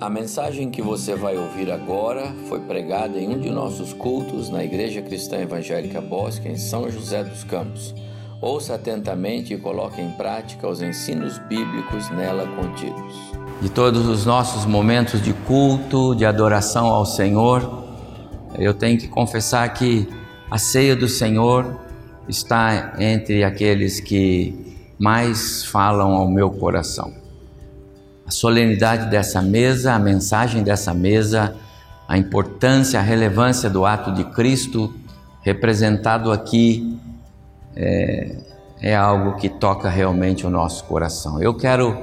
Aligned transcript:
A 0.00 0.10
mensagem 0.10 0.70
que 0.70 0.82
você 0.82 1.14
vai 1.14 1.38
ouvir 1.38 1.70
agora 1.70 2.34
foi 2.48 2.58
pregada 2.58 3.16
em 3.16 3.28
um 3.28 3.38
de 3.38 3.48
nossos 3.48 3.92
cultos 3.92 4.50
na 4.50 4.64
Igreja 4.64 5.00
Cristã 5.00 5.36
Evangélica 5.36 6.00
Bosque, 6.00 6.48
em 6.48 6.56
São 6.56 6.90
José 6.90 7.22
dos 7.22 7.44
Campos. 7.44 7.94
Ouça 8.40 8.74
atentamente 8.74 9.54
e 9.54 9.56
coloque 9.56 10.02
em 10.02 10.10
prática 10.10 10.68
os 10.68 10.82
ensinos 10.82 11.38
bíblicos 11.38 12.10
nela 12.10 12.44
contidos. 12.56 13.14
De 13.62 13.70
todos 13.70 14.08
os 14.08 14.26
nossos 14.26 14.66
momentos 14.66 15.22
de 15.22 15.32
culto, 15.32 16.12
de 16.16 16.26
adoração 16.26 16.86
ao 16.88 17.06
Senhor, 17.06 17.84
eu 18.58 18.74
tenho 18.74 18.98
que 18.98 19.06
confessar 19.06 19.72
que 19.74 20.08
a 20.50 20.58
ceia 20.58 20.96
do 20.96 21.06
Senhor 21.06 21.78
está 22.28 22.94
entre 22.98 23.44
aqueles 23.44 24.00
que 24.00 24.76
mais 24.98 25.64
falam 25.64 26.14
ao 26.14 26.28
meu 26.28 26.50
coração 26.50 27.23
a 28.26 28.30
solenidade 28.30 29.10
dessa 29.10 29.42
mesa, 29.42 29.92
a 29.92 29.98
mensagem 29.98 30.62
dessa 30.62 30.94
mesa, 30.94 31.54
a 32.08 32.16
importância, 32.16 32.98
a 32.98 33.02
relevância 33.02 33.68
do 33.68 33.84
ato 33.84 34.12
de 34.12 34.24
Cristo 34.24 34.94
representado 35.42 36.32
aqui 36.32 36.98
é, 37.76 38.36
é 38.80 38.96
algo 38.96 39.36
que 39.36 39.48
toca 39.48 39.88
realmente 39.88 40.46
o 40.46 40.50
nosso 40.50 40.84
coração. 40.84 41.42
Eu 41.42 41.54
quero 41.54 41.96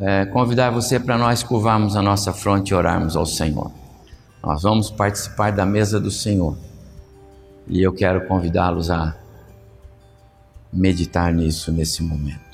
é, 0.00 0.26
convidar 0.26 0.70
você 0.70 0.98
para 0.98 1.16
nós 1.16 1.42
curvarmos 1.42 1.96
a 1.96 2.02
nossa 2.02 2.32
fronte 2.32 2.70
e 2.70 2.74
orarmos 2.74 3.16
ao 3.16 3.26
Senhor. 3.26 3.70
Nós 4.42 4.62
vamos 4.62 4.90
participar 4.90 5.52
da 5.52 5.64
mesa 5.64 5.98
do 6.00 6.10
Senhor 6.10 6.56
e 7.66 7.82
eu 7.82 7.92
quero 7.92 8.26
convidá-los 8.26 8.90
a 8.90 9.16
meditar 10.72 11.32
nisso 11.32 11.72
nesse 11.72 12.02
momento. 12.02 12.45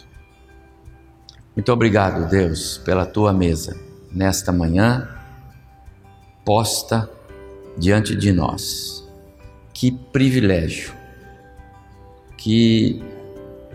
Muito 1.54 1.70
obrigado, 1.70 2.30
Deus, 2.30 2.78
pela 2.78 3.04
tua 3.04 3.32
mesa 3.32 3.78
nesta 4.10 4.50
manhã 4.50 5.08
posta 6.44 7.10
diante 7.76 8.16
de 8.16 8.32
nós. 8.32 9.06
Que 9.74 9.90
privilégio, 9.90 10.94
que 12.38 13.02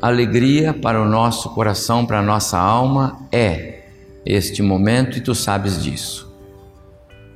alegria 0.02 0.74
para 0.74 1.02
o 1.02 1.06
nosso 1.06 1.50
coração, 1.52 2.06
para 2.06 2.20
a 2.20 2.24
nossa 2.24 2.58
alma 2.58 3.20
é 3.32 3.86
este 4.26 4.62
momento 4.62 5.18
e 5.18 5.22
tu 5.22 5.36
sabes 5.36 5.82
disso. 5.82 6.28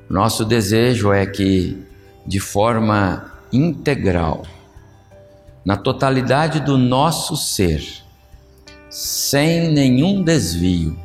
Nosso 0.09 0.43
desejo 0.43 1.13
é 1.13 1.25
que, 1.25 1.85
de 2.25 2.39
forma 2.39 3.31
integral, 3.53 4.43
na 5.63 5.77
totalidade 5.77 6.59
do 6.59 6.77
nosso 6.77 7.37
ser, 7.37 8.03
sem 8.91 9.71
nenhum 9.71 10.21
desvio, 10.21 10.97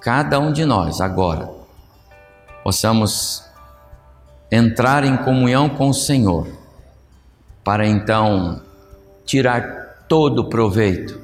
cada 0.00 0.40
um 0.40 0.50
de 0.50 0.64
nós 0.64 1.02
agora 1.02 1.50
possamos 2.64 3.44
entrar 4.50 5.04
em 5.04 5.18
comunhão 5.18 5.68
com 5.68 5.90
o 5.90 5.94
Senhor, 5.94 6.48
para 7.62 7.86
então 7.86 8.62
tirar 9.26 10.06
todo 10.08 10.38
o 10.38 10.48
proveito 10.48 11.20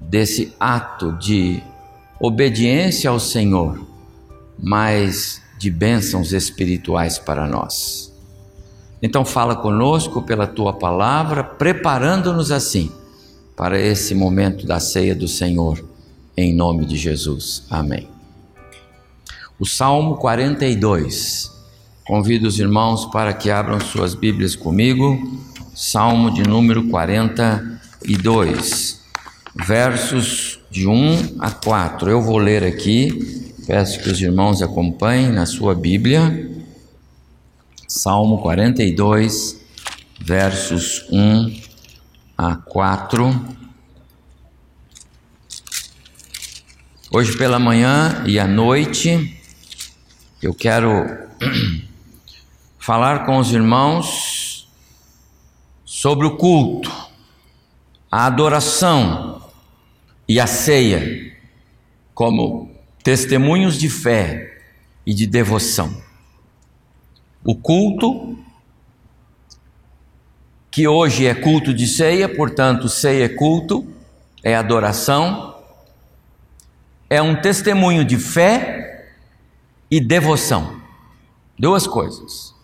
desse 0.00 0.54
ato 0.58 1.12
de 1.12 1.62
obediência 2.18 3.10
ao 3.10 3.20
Senhor, 3.20 3.86
mas 4.58 5.42
de 5.58 5.70
bênçãos 5.70 6.32
espirituais 6.32 7.18
para 7.18 7.46
nós. 7.46 8.10
Então 9.02 9.22
fala 9.22 9.54
conosco 9.54 10.22
pela 10.22 10.46
tua 10.46 10.72
palavra, 10.72 11.44
preparando-nos 11.44 12.50
assim 12.50 12.90
para 13.58 13.78
esse 13.80 14.14
momento 14.14 14.64
da 14.64 14.78
ceia 14.78 15.16
do 15.16 15.26
Senhor, 15.26 15.84
em 16.36 16.54
nome 16.54 16.86
de 16.86 16.96
Jesus. 16.96 17.64
Amém. 17.68 18.08
O 19.58 19.66
Salmo 19.66 20.18
42. 20.18 21.50
Convido 22.06 22.46
os 22.46 22.60
irmãos 22.60 23.06
para 23.06 23.34
que 23.34 23.50
abram 23.50 23.80
suas 23.80 24.14
Bíblias 24.14 24.54
comigo. 24.54 25.40
Salmo 25.74 26.32
de 26.32 26.44
número 26.44 26.88
42, 26.88 29.00
versos 29.66 30.60
de 30.70 30.86
1 30.86 31.38
a 31.40 31.50
4. 31.50 32.10
Eu 32.10 32.22
vou 32.22 32.38
ler 32.38 32.62
aqui, 32.62 33.56
peço 33.66 33.98
que 33.98 34.08
os 34.08 34.20
irmãos 34.20 34.62
acompanhem 34.62 35.32
na 35.32 35.46
sua 35.46 35.74
Bíblia. 35.74 36.48
Salmo 37.88 38.38
42, 38.38 39.58
versos 40.20 41.04
1 41.10 41.67
a 42.38 42.54
4. 42.54 43.56
Hoje 47.10 47.36
pela 47.36 47.58
manhã 47.58 48.22
e 48.28 48.38
à 48.38 48.46
noite 48.46 49.36
eu 50.40 50.54
quero 50.54 51.04
falar 52.78 53.26
com 53.26 53.38
os 53.38 53.50
irmãos 53.50 54.68
sobre 55.84 56.28
o 56.28 56.36
culto, 56.36 56.92
a 58.08 58.26
adoração 58.26 59.42
e 60.28 60.38
a 60.38 60.46
ceia 60.46 61.36
como 62.14 62.70
testemunhos 63.02 63.76
de 63.76 63.90
fé 63.90 64.62
e 65.04 65.12
de 65.12 65.26
devoção. 65.26 66.00
O 67.42 67.56
culto 67.56 68.37
que 70.78 70.86
hoje 70.86 71.26
é 71.26 71.34
culto 71.34 71.74
de 71.74 71.88
ceia, 71.88 72.28
portanto, 72.28 72.88
ceia 72.88 73.24
é 73.24 73.28
culto, 73.28 73.84
é 74.44 74.54
adoração, 74.54 75.56
é 77.10 77.20
um 77.20 77.34
testemunho 77.34 78.04
de 78.04 78.16
fé 78.16 79.08
e 79.90 79.98
devoção. 80.00 80.80
Duas 81.58 81.84
coisas. 81.84 82.54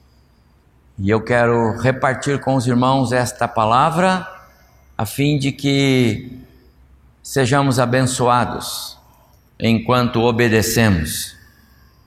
E 0.97 1.11
eu 1.11 1.21
quero 1.23 1.77
repartir 1.77 2.39
com 2.39 2.55
os 2.55 2.69
irmãos 2.69 3.11
esta 3.11 3.49
palavra, 3.49 4.25
a 4.97 5.05
fim 5.05 5.37
de 5.37 5.51
que 5.51 6.39
sejamos 7.21 7.81
abençoados 7.81 8.97
enquanto 9.59 10.21
obedecemos 10.21 11.37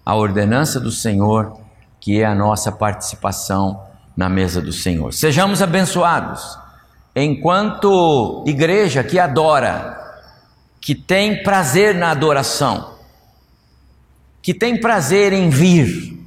a 0.05 0.15
ordenança 0.15 0.79
do 0.79 0.89
Senhor, 0.89 1.59
que 1.99 2.21
é 2.21 2.25
a 2.25 2.33
nossa 2.33 2.71
participação 2.71 3.85
na 4.17 4.27
mesa 4.27 4.59
do 4.59 4.73
Senhor. 4.73 5.13
Sejamos 5.13 5.61
abençoados 5.61 6.57
enquanto 7.15 8.43
igreja 8.47 9.03
que 9.03 9.19
adora, 9.19 9.95
que 10.81 10.95
tem 10.95 11.43
prazer 11.43 11.93
na 11.93 12.09
adoração, 12.09 12.95
que 14.41 14.53
tem 14.53 14.79
prazer 14.79 15.33
em 15.33 15.49
vir, 15.49 16.17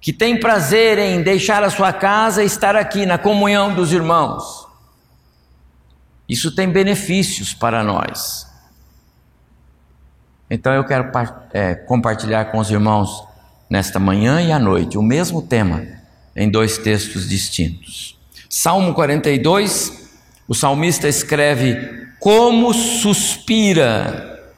que 0.00 0.12
tem 0.12 0.38
prazer 0.38 0.98
em 0.98 1.22
deixar 1.22 1.64
a 1.64 1.70
sua 1.70 1.92
casa 1.92 2.42
e 2.42 2.46
estar 2.46 2.76
aqui 2.76 3.06
na 3.06 3.18
comunhão 3.18 3.74
dos 3.74 3.92
irmãos. 3.92 4.66
Isso 6.28 6.54
tem 6.54 6.68
benefícios 6.68 7.52
para 7.52 7.82
nós. 7.82 8.46
Então 10.48 10.72
eu 10.72 10.84
quero 10.84 11.10
é, 11.52 11.74
compartilhar 11.74 12.46
com 12.46 12.58
os 12.58 12.70
irmãos 12.70 13.24
nesta 13.70 13.98
manhã 13.98 14.40
e 14.40 14.52
à 14.52 14.58
noite 14.58 14.98
o 14.98 15.02
mesmo 15.02 15.40
tema 15.40 16.01
em 16.34 16.50
dois 16.50 16.78
textos 16.78 17.28
distintos. 17.28 18.18
Salmo 18.48 18.94
42, 18.94 20.10
o 20.46 20.54
salmista 20.54 21.08
escreve: 21.08 22.06
Como 22.18 22.72
suspira 22.72 24.52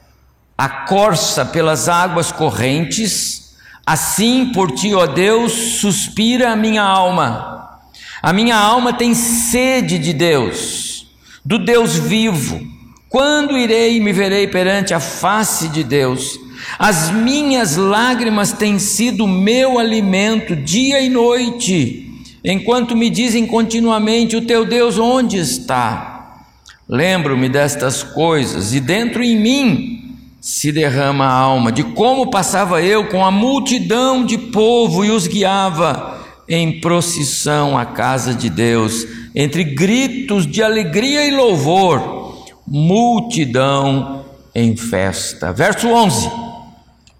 a 0.57 0.69
corça 0.69 1.45
pelas 1.45 1.89
águas 1.89 2.31
correntes, 2.31 3.57
assim 3.85 4.53
por 4.53 4.71
ti, 4.73 4.95
ó 4.95 5.07
Deus, 5.07 5.53
suspira 5.53 6.53
a 6.53 6.57
minha 6.57 6.83
alma. 6.83 7.81
A 8.23 8.33
minha 8.33 8.57
alma 8.57 8.93
tem 8.93 9.15
sede 9.15 9.99
de 9.99 10.13
Deus, 10.13 11.07
do 11.45 11.59
Deus 11.59 11.97
vivo. 11.97 12.61
Quando 13.09 13.57
irei 13.57 13.97
e 13.97 14.01
me 14.01 14.13
verei 14.13 14.49
perante 14.49 14.95
a 14.95 14.99
face 14.99 15.69
de 15.69 15.85
Deus? 15.85 16.39
As 16.79 17.11
minhas 17.11 17.77
lágrimas 17.77 18.53
têm 18.53 18.79
sido 18.79 19.27
meu 19.27 19.79
alimento 19.79 20.57
dia 20.57 21.01
e 21.01 21.09
noite, 21.09 22.11
enquanto 22.45 22.97
me 22.97 23.09
dizem 23.09 23.47
continuamente: 23.47 24.37
O 24.37 24.47
teu 24.47 24.65
Deus 24.65 24.99
onde 24.99 25.39
está? 25.39 26.45
Lembro-me 26.89 27.49
destas 27.49 28.03
coisas, 28.03 28.75
e 28.75 28.81
dentro 28.81 29.23
em 29.23 29.39
mim 29.39 30.17
se 30.41 30.71
derrama 30.71 31.25
a 31.25 31.33
alma, 31.33 31.73
de 31.73 31.83
como 31.83 32.31
passava 32.31 32.83
eu 32.83 33.09
com 33.09 33.25
a 33.25 33.31
multidão 33.31 34.25
de 34.25 34.37
povo 34.37 35.05
e 35.05 35.11
os 35.11 35.27
guiava 35.27 36.23
em 36.47 36.81
procissão 36.81 37.79
à 37.79 37.87
casa 37.87 38.35
de 38.35 38.51
Deus, 38.51 39.07
entre 39.35 39.65
gritos 39.65 40.47
de 40.47 40.63
alegria 40.63 41.27
e 41.27 41.31
louvor, 41.31 42.45
multidão 42.67 44.27
em 44.55 44.77
festa. 44.77 45.51
Verso 45.51 45.89
11 45.89 46.44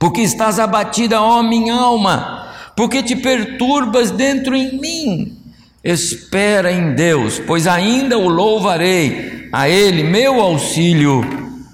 porque 0.05 0.21
estás 0.21 0.59
abatida, 0.59 1.23
ó 1.23 1.43
minha 1.43 1.73
alma, 1.73 2.53
porque 2.77 3.03
te 3.03 3.17
perturbas 3.17 4.11
dentro 4.11 4.55
em 4.55 4.79
mim. 4.79 5.39
Espera 5.83 6.71
em 6.71 6.95
Deus, 6.95 7.41
pois 7.47 7.67
ainda 7.67 8.19
o 8.19 8.29
louvarei, 8.29 9.49
a 9.51 9.67
Ele 9.67 10.03
meu 10.03 10.43
auxílio 10.43 11.23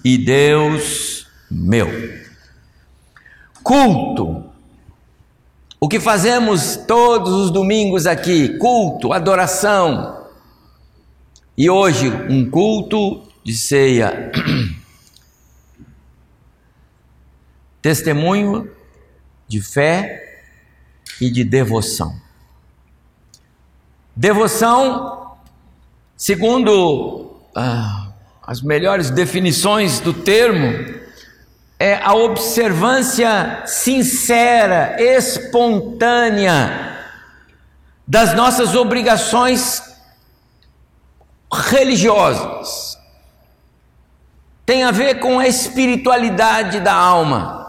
e 0.05 0.17
Deus 0.17 1.27
meu. 1.51 1.89
culto. 3.65 4.45
O 5.81 5.89
que 5.89 5.99
fazemos 5.99 6.77
todos 6.87 7.33
os 7.33 7.51
domingos 7.51 8.07
aqui: 8.07 8.57
culto, 8.59 9.13
adoração. 9.13 10.21
E 11.59 11.69
hoje, 11.69 12.09
um 12.29 12.49
culto 12.49 13.23
de 13.43 13.57
ceia. 13.57 14.31
Testemunho 17.83 18.71
de 19.49 19.61
fé 19.61 20.43
e 21.21 21.31
de 21.31 21.45
devoção. 21.45 22.15
Devoção, 24.15 25.37
segundo 26.17 27.37
ah, 27.55 28.13
as 28.43 28.63
melhores 28.63 29.11
definições 29.11 30.01
do 30.01 30.13
termo, 30.13 31.01
é 31.79 31.95
a 31.95 32.15
observância 32.15 33.63
sincera, 33.65 34.97
espontânea 35.01 36.91
das 38.07 38.35
nossas 38.35 38.75
obrigações 38.75 39.83
religiosas. 41.51 42.99
Tem 44.67 44.85
a 44.85 44.91
ver 44.91 45.21
com 45.21 45.39
a 45.39 45.47
espiritualidade 45.49 46.81
da 46.81 46.93
alma. 46.93 47.60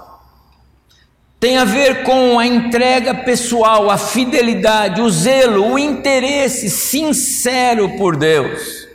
Tem 1.42 1.58
a 1.58 1.66
ver 1.66 2.04
com 2.04 2.38
a 2.38 2.46
entrega 2.46 3.16
pessoal, 3.16 3.90
a 3.90 3.98
fidelidade, 3.98 5.02
o 5.02 5.10
zelo, 5.10 5.72
o 5.72 5.80
interesse 5.80 6.70
sincero 6.70 7.98
por 7.98 8.16
Deus. 8.16 8.88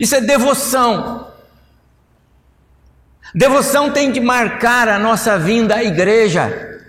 Isso 0.00 0.16
é 0.16 0.20
devoção. 0.20 1.28
Devoção 3.32 3.92
tem 3.92 4.10
de 4.10 4.18
marcar 4.18 4.88
a 4.88 4.98
nossa 4.98 5.38
vinda 5.38 5.76
à 5.76 5.84
igreja, 5.84 6.82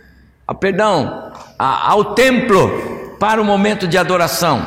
a, 0.48 0.56
perdão, 0.56 1.32
a, 1.60 1.92
ao 1.92 2.16
templo 2.16 3.16
para 3.20 3.40
o 3.40 3.46
momento 3.46 3.88
de 3.88 4.00
adoração. 4.00 4.66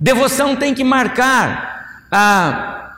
Devoção 0.00 0.56
tem 0.56 0.74
que 0.74 0.82
marcar 0.82 2.02
a, 2.10 2.94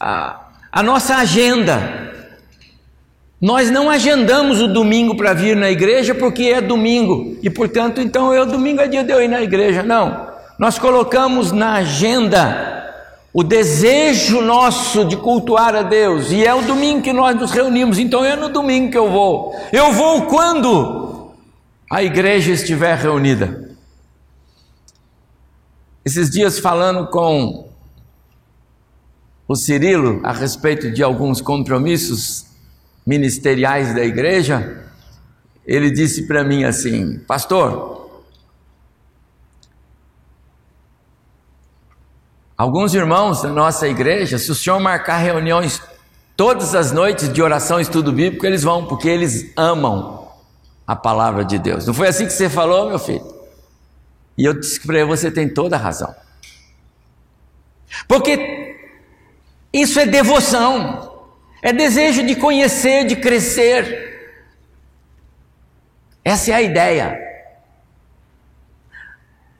a, 0.00 0.40
a 0.72 0.82
nossa 0.82 1.14
agenda. 1.18 2.05
Nós 3.40 3.70
não 3.70 3.90
agendamos 3.90 4.62
o 4.62 4.68
domingo 4.68 5.16
para 5.16 5.34
vir 5.34 5.54
na 5.54 5.70
igreja 5.70 6.14
porque 6.14 6.44
é 6.44 6.60
domingo 6.60 7.36
e, 7.42 7.50
portanto, 7.50 8.00
então 8.00 8.32
eu 8.32 8.46
domingo 8.46 8.80
é 8.80 8.88
dia 8.88 9.04
de 9.04 9.12
eu 9.12 9.22
ir 9.22 9.28
na 9.28 9.42
igreja. 9.42 9.82
Não. 9.82 10.28
Nós 10.58 10.78
colocamos 10.78 11.52
na 11.52 11.74
agenda 11.74 12.76
o 13.36 13.42
desejo 13.42 14.40
nosso 14.40 15.04
de 15.04 15.14
cultuar 15.18 15.74
a 15.74 15.82
Deus, 15.82 16.30
e 16.32 16.42
é 16.42 16.54
o 16.54 16.62
domingo 16.62 17.02
que 17.02 17.12
nós 17.12 17.38
nos 17.38 17.50
reunimos, 17.50 17.98
então 17.98 18.24
é 18.24 18.34
no 18.34 18.48
domingo 18.48 18.90
que 18.90 18.96
eu 18.96 19.10
vou. 19.10 19.54
Eu 19.70 19.92
vou 19.92 20.22
quando 20.22 21.34
a 21.90 22.02
igreja 22.02 22.52
estiver 22.52 22.96
reunida. 22.96 23.76
Esses 26.02 26.30
dias 26.30 26.58
falando 26.58 27.08
com 27.08 27.68
o 29.46 29.54
Cirilo 29.54 30.20
a 30.24 30.32
respeito 30.32 30.90
de 30.90 31.02
alguns 31.02 31.42
compromissos 31.42 32.45
ministeriais 33.06 33.94
da 33.94 34.04
igreja, 34.04 34.84
ele 35.64 35.90
disse 35.90 36.26
para 36.26 36.42
mim 36.42 36.64
assim: 36.64 37.18
Pastor, 37.20 37.96
Alguns 42.56 42.94
irmãos 42.94 43.42
da 43.42 43.50
nossa 43.50 43.86
igreja, 43.86 44.38
se 44.38 44.50
o 44.50 44.54
senhor 44.54 44.80
marcar 44.80 45.18
reuniões 45.18 45.82
todas 46.34 46.74
as 46.74 46.90
noites 46.90 47.30
de 47.30 47.42
oração 47.42 47.78
e 47.78 47.82
estudo 47.82 48.10
bíblico, 48.10 48.46
eles 48.46 48.62
vão, 48.62 48.86
porque 48.86 49.08
eles 49.08 49.52
amam 49.54 50.26
a 50.86 50.96
palavra 50.96 51.44
de 51.44 51.58
Deus. 51.58 51.86
Não 51.86 51.92
foi 51.92 52.08
assim 52.08 52.24
que 52.24 52.32
você 52.32 52.48
falou, 52.48 52.88
meu 52.88 52.98
filho? 52.98 53.26
E 54.38 54.44
eu 54.46 54.58
disse 54.58 54.80
para 54.80 54.96
ele: 54.96 55.04
você 55.04 55.30
tem 55.30 55.52
toda 55.52 55.76
a 55.76 55.78
razão. 55.78 56.14
Porque 58.08 58.74
isso 59.70 60.00
é 60.00 60.06
devoção, 60.06 61.15
é 61.62 61.72
desejo 61.72 62.24
de 62.24 62.36
conhecer, 62.36 63.04
de 63.04 63.16
crescer. 63.16 64.16
Essa 66.24 66.50
é 66.50 66.54
a 66.54 66.62
ideia. 66.62 67.26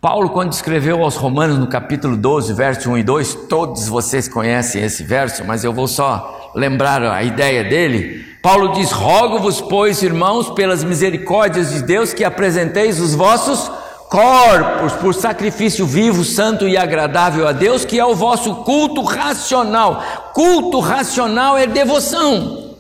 Paulo, 0.01 0.31
quando 0.31 0.53
escreveu 0.53 1.03
aos 1.03 1.17
Romanos 1.17 1.59
no 1.59 1.67
capítulo 1.67 2.17
12, 2.17 2.53
verso 2.53 2.91
1 2.91 2.99
e 2.99 3.03
2, 3.03 3.35
todos 3.49 3.89
vocês 3.89 4.29
conhecem 4.29 4.83
esse 4.83 5.03
verso, 5.03 5.45
mas 5.45 5.65
eu 5.65 5.73
vou 5.73 5.89
só 5.89 6.53
lembrar 6.55 7.03
a 7.03 7.23
ideia 7.23 7.65
dele. 7.65 8.25
Paulo 8.43 8.73
diz: 8.73 8.93
Rogo-vos, 8.93 9.61
pois, 9.61 10.03
irmãos, 10.03 10.51
pelas 10.51 10.85
misericórdias 10.85 11.73
de 11.73 11.83
Deus, 11.83 12.13
que 12.13 12.25
apresenteis 12.25 13.01
os 13.01 13.15
vossos 13.15 13.71
corpos 14.17 14.95
por 14.95 15.15
sacrifício 15.15 15.85
vivo, 15.87 16.25
santo 16.25 16.67
e 16.67 16.75
agradável 16.75 17.47
a 17.47 17.53
Deus, 17.53 17.85
que 17.85 18.01
é 18.01 18.05
o 18.07 18.15
vosso 18.15 18.65
culto 18.65 19.03
racional. 19.03 20.03
Culto 20.33 20.81
racional 20.81 21.59
é 21.59 21.67
devoção. 21.67 22.75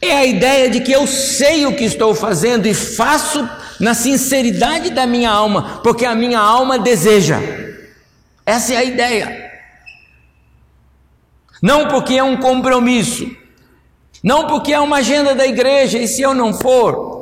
É 0.00 0.12
a 0.12 0.24
ideia 0.24 0.70
de 0.70 0.78
que 0.78 0.92
eu 0.92 1.04
sei 1.04 1.66
o 1.66 1.74
que 1.74 1.82
estou 1.82 2.14
fazendo 2.14 2.66
e 2.66 2.74
faço 2.74 3.48
na 3.80 3.94
sinceridade 3.94 4.90
da 4.90 5.08
minha 5.08 5.28
alma, 5.28 5.80
porque 5.82 6.06
a 6.06 6.14
minha 6.14 6.38
alma 6.38 6.78
deseja. 6.78 7.40
Essa 8.44 8.74
é 8.74 8.76
a 8.76 8.84
ideia. 8.84 9.50
Não 11.60 11.88
porque 11.88 12.14
é 12.14 12.22
um 12.22 12.36
compromisso, 12.36 13.28
não 14.22 14.46
porque 14.46 14.72
é 14.72 14.78
uma 14.78 14.98
agenda 14.98 15.34
da 15.34 15.48
igreja, 15.48 15.98
e 15.98 16.06
se 16.06 16.22
eu 16.22 16.32
não 16.32 16.54
for, 16.54 17.15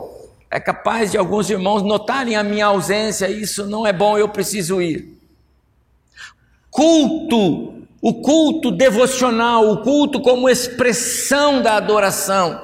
é 0.55 0.61
capaz 0.61 1.11
de 1.11 1.19
alguns 1.19 1.51
irmãos 1.51 1.83
notarem 1.83 2.37
a 2.37 2.45
minha 2.45 2.67
ausência, 2.67 3.29
isso 3.29 3.67
não 3.67 3.85
é 3.85 3.93
bom, 3.93 4.17
eu 4.17 4.29
preciso 4.29 4.81
ir. 4.81 5.19
Culto, 6.71 7.83
o 8.01 8.15
culto 8.23 8.71
devocional, 8.71 9.69
o 9.69 9.83
culto 9.83 10.21
como 10.21 10.49
expressão 10.49 11.61
da 11.61 11.77
adoração 11.77 12.63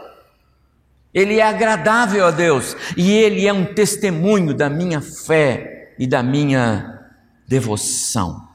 ele 1.12 1.40
é 1.40 1.42
agradável 1.42 2.24
a 2.24 2.30
Deus 2.30 2.76
e 2.96 3.10
ele 3.10 3.44
é 3.44 3.52
um 3.52 3.74
testemunho 3.74 4.54
da 4.54 4.70
minha 4.70 5.00
fé 5.00 5.92
e 5.98 6.06
da 6.06 6.22
minha 6.22 7.10
devoção. 7.48 8.48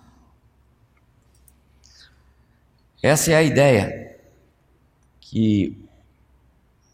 Essa 3.03 3.33
é 3.33 3.35
a 3.35 3.43
ideia 3.43 4.17
que 5.19 5.77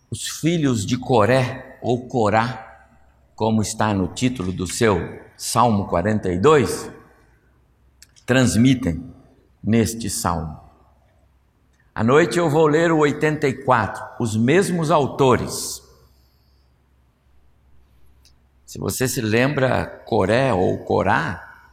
os 0.09 0.27
filhos 0.27 0.83
de 0.83 0.97
Coré 0.97 1.70
ou 1.81 2.07
Corá, 2.07 2.89
como 3.35 3.61
está 3.61 3.93
no 3.93 4.07
título 4.07 4.51
do 4.51 4.67
seu 4.67 5.19
Salmo 5.35 5.87
42, 5.87 6.91
transmitem 8.25 9.11
neste 9.63 10.09
salmo. 10.09 10.59
À 11.93 12.03
noite 12.03 12.39
eu 12.39 12.49
vou 12.49 12.67
ler 12.67 12.91
o 12.91 12.99
84, 12.99 14.01
os 14.19 14.37
mesmos 14.37 14.89
autores. 14.89 15.83
Se 18.65 18.79
você 18.79 19.07
se 19.07 19.19
lembra, 19.19 19.85
Coré 20.05 20.53
ou 20.53 20.77
Corá 20.85 21.67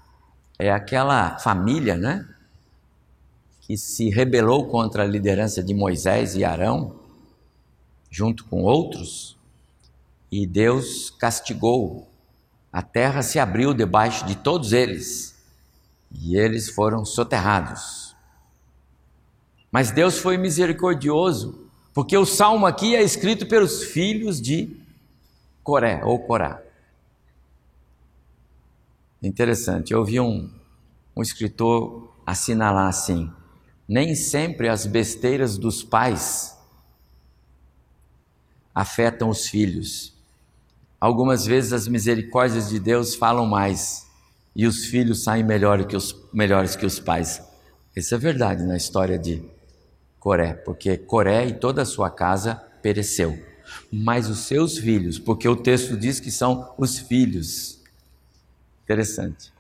é 0.59 0.73
aquela 0.73 1.39
família, 1.39 1.97
né? 1.97 2.29
Que 3.61 3.77
se 3.77 4.11
rebelou 4.11 4.67
contra 4.67 5.05
a 5.05 5.07
liderança 5.07 5.63
de 5.63 5.73
Moisés 5.73 6.35
e 6.35 6.45
Arão, 6.45 6.97
junto 8.11 8.45
com 8.47 8.63
outros, 8.63 9.38
e 10.31 10.47
Deus 10.47 11.11
castigou. 11.11 12.09
A 12.73 12.83
terra 12.83 13.23
se 13.23 13.39
abriu 13.39 13.73
debaixo 13.73 14.27
de 14.27 14.37
todos 14.37 14.73
eles, 14.73 15.35
e 16.11 16.37
eles 16.37 16.69
foram 16.69 17.05
soterrados. 17.05 18.15
Mas 19.71 19.91
Deus 19.91 20.19
foi 20.19 20.37
misericordioso, 20.37 21.69
porque 21.93 22.17
o 22.17 22.25
salmo 22.25 22.67
aqui 22.67 22.95
é 22.95 23.03
escrito 23.03 23.47
pelos 23.47 23.85
filhos 23.85 24.41
de 24.41 24.77
Coré 25.63 26.03
ou 26.05 26.19
Corá. 26.19 26.63
Interessante, 29.23 29.93
eu 29.93 29.99
ouvi 29.99 30.21
um, 30.21 30.51
um 31.17 31.23
escritor 31.23 32.15
assinalar 32.25 32.89
assim: 32.89 33.31
nem 33.87 34.15
sempre 34.15 34.69
as 34.69 34.87
besteiras 34.87 35.59
dos 35.59 35.83
pais 35.83 36.57
afetam 38.75 39.29
os 39.29 39.49
filhos. 39.49 40.18
Algumas 41.01 41.47
vezes 41.47 41.73
as 41.73 41.87
misericórdias 41.87 42.69
de 42.69 42.81
Deus 42.81 43.15
falam 43.15 43.47
mais 43.47 44.07
e 44.55 44.67
os 44.67 44.87
filhos 44.87 45.23
saem 45.23 45.45
melhor 45.45 45.85
que 45.85 45.97
os, 45.97 46.15
melhores 46.33 46.75
que 46.75 46.85
os 46.85 46.99
pais. 46.99 47.41
Isso 47.95 48.15
é 48.15 48.19
verdade 48.19 48.65
na 48.65 48.77
história 48.77 49.19
de 49.19 49.43
Coré, 50.19 50.55
porque 50.55 50.97
Coré 50.97 51.47
e 51.47 51.55
toda 51.55 51.83
a 51.83 51.87
sua 51.87 52.11
casa 52.11 52.57
pereceu. 52.83 53.39
Mas 53.93 54.29
os 54.29 54.41
seus 54.41 54.79
filhos, 54.79 55.19
porque 55.19 55.49
o 55.49 55.55
texto 55.55 55.97
diz 55.97 56.19
que 56.19 56.31
são 56.31 56.75
os 56.77 56.99
filhos. 56.99 57.79
Interessante. 58.83 59.53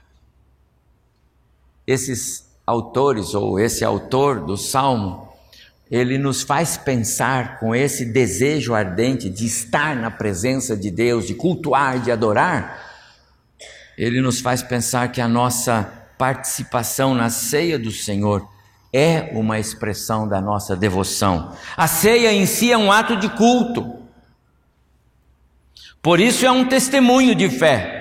Esses 1.86 2.48
autores, 2.66 3.34
ou 3.34 3.60
esse 3.60 3.84
autor 3.84 4.44
do 4.44 4.56
salmo, 4.56 5.27
ele 5.90 6.18
nos 6.18 6.42
faz 6.42 6.76
pensar 6.76 7.58
com 7.58 7.74
esse 7.74 8.04
desejo 8.04 8.74
ardente 8.74 9.30
de 9.30 9.46
estar 9.46 9.96
na 9.96 10.10
presença 10.10 10.76
de 10.76 10.90
Deus, 10.90 11.26
de 11.26 11.34
cultuar, 11.34 11.98
de 12.00 12.10
adorar, 12.10 12.88
ele 13.98 14.20
nos 14.20 14.40
faz 14.40 14.62
pensar 14.62 15.10
que 15.10 15.20
a 15.20 15.26
nossa 15.26 15.92
participação 16.16 17.14
na 17.14 17.30
ceia 17.30 17.78
do 17.78 17.90
Senhor 17.90 18.48
é 18.92 19.30
uma 19.32 19.58
expressão 19.58 20.28
da 20.28 20.40
nossa 20.40 20.76
devoção. 20.76 21.52
A 21.76 21.88
ceia 21.88 22.32
em 22.32 22.46
si 22.46 22.70
é 22.70 22.78
um 22.78 22.92
ato 22.92 23.16
de 23.16 23.28
culto. 23.30 23.96
Por 26.00 26.20
isso 26.20 26.46
é 26.46 26.50
um 26.50 26.64
testemunho 26.64 27.34
de 27.34 27.50
fé. 27.50 27.96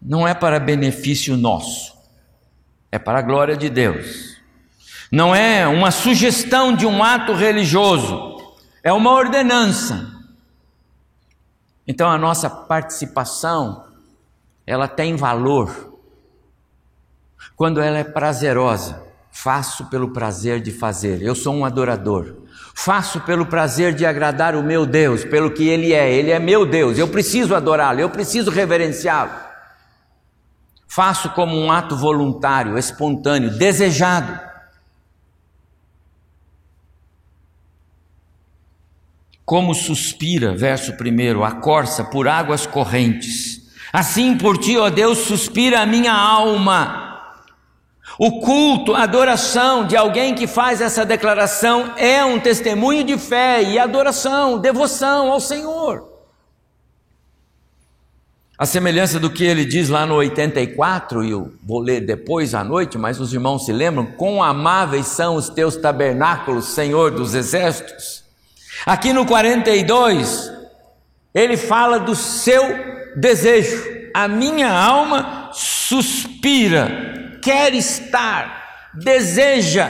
Não 0.00 0.26
é 0.26 0.32
para 0.32 0.58
benefício 0.58 1.36
nosso, 1.36 1.94
é 2.90 2.98
para 2.98 3.18
a 3.18 3.22
glória 3.22 3.56
de 3.56 3.68
Deus. 3.68 4.35
Não 5.10 5.34
é 5.34 5.66
uma 5.66 5.90
sugestão 5.90 6.74
de 6.74 6.86
um 6.86 7.02
ato 7.02 7.32
religioso, 7.32 8.36
é 8.82 8.92
uma 8.92 9.12
ordenança. 9.12 10.12
Então 11.86 12.10
a 12.10 12.18
nossa 12.18 12.50
participação, 12.50 13.84
ela 14.66 14.88
tem 14.88 15.14
valor 15.14 15.94
quando 17.54 17.80
ela 17.80 17.98
é 17.98 18.04
prazerosa. 18.04 19.04
Faço 19.30 19.86
pelo 19.86 20.12
prazer 20.12 20.60
de 20.60 20.72
fazer. 20.72 21.22
Eu 21.22 21.34
sou 21.34 21.54
um 21.54 21.64
adorador. 21.64 22.36
Faço 22.74 23.20
pelo 23.20 23.46
prazer 23.46 23.94
de 23.94 24.04
agradar 24.04 24.56
o 24.56 24.62
meu 24.62 24.86
Deus, 24.86 25.24
pelo 25.24 25.50
que 25.50 25.68
Ele 25.68 25.92
é. 25.92 26.10
Ele 26.10 26.30
é 26.30 26.38
meu 26.38 26.66
Deus. 26.66 26.98
Eu 26.98 27.08
preciso 27.08 27.54
adorá-lo, 27.54 28.00
eu 28.00 28.10
preciso 28.10 28.50
reverenciá-lo. 28.50 29.30
Faço 30.88 31.30
como 31.30 31.56
um 31.56 31.70
ato 31.70 31.96
voluntário, 31.96 32.78
espontâneo, 32.78 33.50
desejado. 33.50 34.45
Como 39.46 39.76
suspira, 39.76 40.56
verso 40.56 40.92
1, 40.92 41.44
a 41.44 41.52
corça 41.52 42.02
por 42.02 42.26
águas 42.26 42.66
correntes. 42.66 43.62
Assim 43.92 44.36
por 44.36 44.58
ti, 44.58 44.76
ó 44.76 44.90
Deus, 44.90 45.18
suspira 45.18 45.82
a 45.82 45.86
minha 45.86 46.12
alma. 46.12 47.36
O 48.18 48.40
culto, 48.40 48.92
a 48.92 49.04
adoração 49.04 49.86
de 49.86 49.96
alguém 49.96 50.34
que 50.34 50.48
faz 50.48 50.80
essa 50.80 51.06
declaração 51.06 51.94
é 51.96 52.24
um 52.24 52.40
testemunho 52.40 53.04
de 53.04 53.16
fé 53.16 53.62
e 53.62 53.78
adoração, 53.78 54.58
devoção 54.58 55.30
ao 55.30 55.38
Senhor. 55.38 56.16
A 58.58 58.66
semelhança 58.66 59.20
do 59.20 59.30
que 59.30 59.44
ele 59.44 59.64
diz 59.64 59.88
lá 59.88 60.04
no 60.04 60.16
84, 60.16 61.22
e 61.22 61.30
eu 61.30 61.52
vou 61.62 61.78
ler 61.78 62.00
depois 62.00 62.52
à 62.52 62.64
noite, 62.64 62.98
mas 62.98 63.20
os 63.20 63.32
irmãos 63.32 63.64
se 63.64 63.72
lembram: 63.72 64.06
quão 64.06 64.42
amáveis 64.42 65.06
são 65.06 65.36
os 65.36 65.48
teus 65.48 65.76
tabernáculos, 65.76 66.64
Senhor 66.64 67.12
dos 67.12 67.32
exércitos. 67.32 68.25
Aqui 68.84 69.12
no 69.12 69.24
42, 69.24 70.52
ele 71.32 71.56
fala 71.56 71.98
do 71.98 72.14
seu 72.14 72.62
desejo. 73.16 73.96
A 74.14 74.26
minha 74.28 74.70
alma 74.72 75.50
suspira 75.52 77.38
quer 77.42 77.74
estar, 77.74 78.92
deseja. 78.94 79.88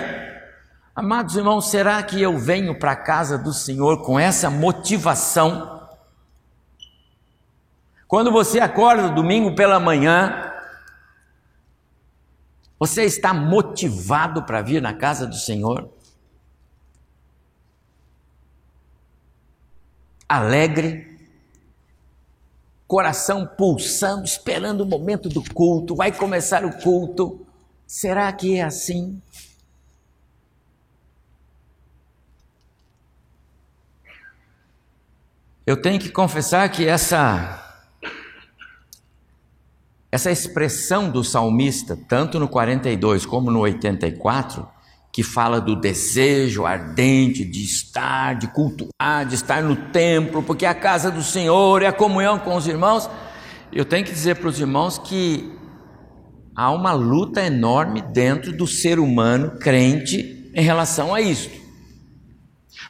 Amados 0.94 1.36
irmãos, 1.36 1.70
será 1.70 2.02
que 2.02 2.20
eu 2.20 2.38
venho 2.38 2.78
para 2.78 2.92
a 2.92 2.96
casa 2.96 3.36
do 3.36 3.52
Senhor 3.52 4.02
com 4.02 4.18
essa 4.18 4.48
motivação? 4.48 5.88
Quando 8.08 8.30
você 8.30 8.60
acorda 8.60 9.08
domingo 9.08 9.54
pela 9.54 9.80
manhã, 9.80 10.52
você 12.78 13.04
está 13.04 13.34
motivado 13.34 14.44
para 14.44 14.62
vir 14.62 14.80
na 14.80 14.94
casa 14.94 15.26
do 15.26 15.34
Senhor? 15.34 15.95
Alegre, 20.28 21.18
coração 22.86 23.46
pulsando, 23.46 24.24
esperando 24.24 24.82
o 24.82 24.86
momento 24.86 25.28
do 25.28 25.42
culto, 25.52 25.94
vai 25.94 26.12
começar 26.12 26.64
o 26.64 26.72
culto. 26.80 27.46
Será 27.86 28.32
que 28.32 28.56
é 28.56 28.62
assim? 28.62 29.20
Eu 35.66 35.80
tenho 35.80 35.98
que 35.98 36.10
confessar 36.10 36.68
que 36.70 36.86
essa 36.86 37.62
essa 40.10 40.30
expressão 40.30 41.10
do 41.10 41.22
salmista, 41.22 41.98
tanto 42.08 42.38
no 42.38 42.48
42 42.48 43.26
como 43.26 43.50
no 43.50 43.60
84, 43.60 44.66
que 45.16 45.22
fala 45.22 45.62
do 45.62 45.74
desejo 45.74 46.66
ardente 46.66 47.42
de 47.42 47.64
estar, 47.64 48.34
de 48.34 48.48
cultuar, 48.48 49.24
de 49.26 49.34
estar 49.34 49.62
no 49.62 49.74
templo, 49.74 50.42
porque 50.42 50.66
é 50.66 50.68
a 50.68 50.74
casa 50.74 51.10
do 51.10 51.22
Senhor, 51.22 51.82
é 51.82 51.86
a 51.86 51.92
comunhão 51.92 52.38
com 52.38 52.54
os 52.54 52.66
irmãos. 52.66 53.08
Eu 53.72 53.86
tenho 53.86 54.04
que 54.04 54.12
dizer 54.12 54.36
para 54.36 54.50
os 54.50 54.60
irmãos 54.60 54.98
que 54.98 55.50
há 56.54 56.70
uma 56.70 56.92
luta 56.92 57.40
enorme 57.40 58.02
dentro 58.02 58.52
do 58.52 58.66
ser 58.66 58.98
humano 58.98 59.52
crente 59.58 60.50
em 60.54 60.62
relação 60.62 61.14
a 61.14 61.20
isto. 61.22 61.58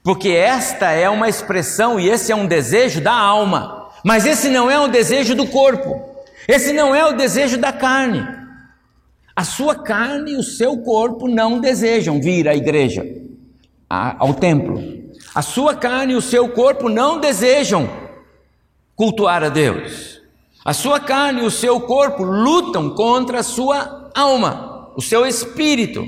Porque 0.03 0.31
esta 0.31 0.91
é 0.91 1.09
uma 1.09 1.29
expressão 1.29 2.01
e 2.01 2.09
esse 2.09 2.33
é 2.33 2.35
um 2.35 2.49
desejo 2.49 3.01
da 3.01 3.15
alma, 3.15 3.89
mas 4.05 4.27
esse 4.27 4.49
não 4.49 4.69
é 4.69 4.77
um 4.77 4.89
desejo 4.89 5.37
do 5.37 5.47
corpo, 5.47 6.25
esse 6.49 6.73
não 6.73 6.93
é 6.93 7.07
o 7.07 7.17
desejo 7.17 7.57
da 7.57 7.73
carne. 7.73 8.46
A 9.37 9.45
sua 9.45 9.75
carne 9.75 10.33
e 10.33 10.37
o 10.37 10.43
seu 10.43 10.79
corpo 10.79 11.29
não 11.29 11.61
desejam 11.61 12.19
vir 12.23 12.49
à 12.49 12.57
igreja, 12.57 13.07
ao 13.87 14.33
templo. 14.33 14.83
A 15.35 15.43
sua 15.43 15.77
carne 15.77 16.15
e 16.15 16.17
o 16.17 16.23
seu 16.23 16.49
corpo 16.49 16.89
não 16.89 17.21
desejam 17.21 17.87
cultuar 18.95 19.45
a 19.45 19.51
Deus. 19.51 20.23
A 20.65 20.73
sua 20.73 20.99
carne 20.99 21.43
e 21.43 21.45
o 21.45 21.51
seu 21.51 21.79
corpo 21.83 22.23
lutam 22.25 22.89
contra 22.95 23.41
a 23.41 23.43
sua 23.43 24.11
alma, 24.15 24.91
o 24.97 25.03
seu 25.03 25.27
espírito. 25.27 26.03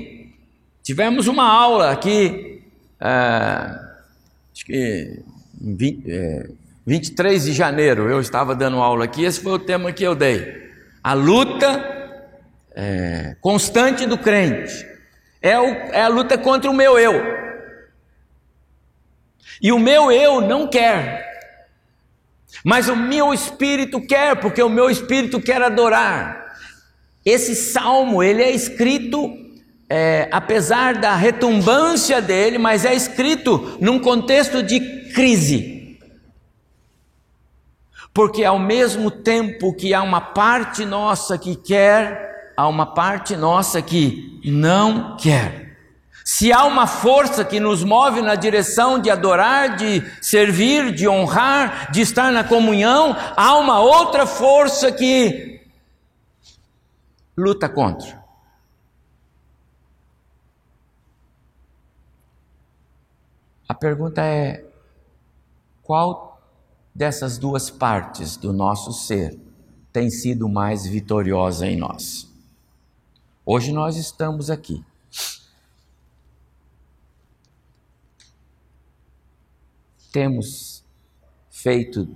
Tivemos 0.81 1.27
uma 1.27 1.43
aula 1.47 1.91
aqui, 1.91 2.63
é, 2.99 3.09
acho 4.51 4.65
que 4.65 5.21
em 5.61 5.75
20, 5.75 6.11
é, 6.11 6.49
23 6.83 7.45
de 7.45 7.53
janeiro, 7.53 8.09
eu 8.09 8.19
estava 8.19 8.55
dando 8.55 8.77
aula 8.77 9.05
aqui, 9.05 9.23
esse 9.23 9.39
foi 9.39 9.51
o 9.51 9.59
tema 9.59 9.91
que 9.91 10.03
eu 10.03 10.15
dei. 10.15 10.71
A 11.03 11.13
luta 11.13 11.98
é, 12.75 13.35
constante 13.41 14.05
do 14.05 14.17
crente 14.17 14.87
é, 15.41 15.59
o, 15.59 15.65
é 15.65 16.01
a 16.01 16.07
luta 16.07 16.37
contra 16.37 16.69
o 16.69 16.73
meu 16.73 16.97
eu. 16.97 17.13
E 19.61 19.71
o 19.71 19.79
meu 19.79 20.11
eu 20.11 20.41
não 20.41 20.67
quer 20.67 21.29
mas 22.63 22.89
o 22.89 22.95
meu 22.95 23.33
espírito 23.33 24.01
quer, 24.01 24.39
porque 24.39 24.61
o 24.61 24.69
meu 24.69 24.89
espírito 24.89 25.39
quer 25.39 25.61
adorar. 25.61 26.55
Esse 27.25 27.55
salmo, 27.55 28.23
ele 28.23 28.41
é 28.41 28.51
escrito, 28.51 29.35
é, 29.89 30.27
apesar 30.31 30.95
da 30.95 31.15
retumbância 31.15 32.21
dele, 32.21 32.57
mas 32.57 32.85
é 32.85 32.93
escrito 32.93 33.77
num 33.79 33.99
contexto 33.99 34.63
de 34.63 34.79
crise. 35.13 35.97
Porque 38.13 38.43
ao 38.43 38.59
mesmo 38.59 39.11
tempo 39.11 39.73
que 39.73 39.93
há 39.93 40.01
uma 40.01 40.19
parte 40.19 40.83
nossa 40.83 41.37
que 41.37 41.55
quer, 41.55 42.28
há 42.59 42.67
uma 42.67 42.85
parte 42.85 43.37
nossa 43.37 43.81
que 43.81 44.41
não 44.43 45.15
quer. 45.15 45.77
Se 46.25 46.51
há 46.51 46.65
uma 46.65 46.85
força 46.85 47.45
que 47.45 47.57
nos 47.57 47.85
move 47.85 48.21
na 48.21 48.35
direção 48.35 48.99
de 48.99 49.09
adorar, 49.09 49.77
de 49.77 50.03
servir, 50.21 50.93
de 50.93 51.07
honrar, 51.07 51.89
de 51.89 52.01
estar 52.01 52.33
na 52.33 52.43
comunhão, 52.43 53.15
há 53.37 53.57
uma 53.57 53.79
outra 53.79 54.27
força 54.27 54.91
que 54.91 55.65
luta 57.37 57.69
contra. 57.69 58.21
A 63.69 63.73
pergunta 63.73 64.21
é: 64.21 64.65
qual 65.81 66.41
dessas 66.93 67.37
duas 67.37 67.69
partes 67.69 68.35
do 68.35 68.51
nosso 68.51 68.91
ser 68.91 69.39
tem 69.93 70.09
sido 70.09 70.49
mais 70.49 70.85
vitoriosa 70.85 71.65
em 71.65 71.77
nós? 71.77 72.28
Hoje 73.51 73.71
nós 73.71 73.97
estamos 73.97 74.51
aqui 74.51 74.85
temos 80.11 80.83
feito 81.49 82.15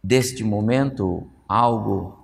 deste 0.00 0.44
momento 0.44 1.28
algo 1.48 2.22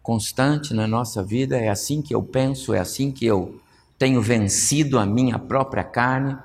constante 0.00 0.72
na 0.72 0.86
nossa 0.86 1.20
vida, 1.20 1.58
é 1.58 1.68
assim 1.68 2.00
que 2.00 2.14
eu 2.14 2.22
penso, 2.22 2.72
é 2.72 2.78
assim 2.78 3.10
que 3.10 3.26
eu 3.26 3.60
tenho 3.98 4.22
vencido 4.22 5.00
a 5.00 5.04
minha 5.04 5.40
própria 5.40 5.82
carne, 5.82 6.38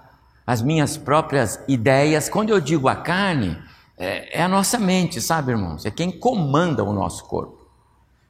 as 0.48 0.64
minhas 0.64 0.98
próprias 0.98 1.64
ideias. 1.68 2.28
Quando 2.28 2.50
eu 2.50 2.60
digo 2.60 2.88
a 2.88 2.96
carne, 2.96 3.56
é, 3.96 4.40
é 4.40 4.42
a 4.42 4.48
nossa 4.48 4.80
mente, 4.80 5.22
sabe, 5.22 5.52
irmãos? 5.52 5.86
É 5.86 5.92
quem 5.92 6.12
comanda 6.12 6.84
o 6.84 6.92
nosso 6.92 7.24
corpo. 7.26 7.57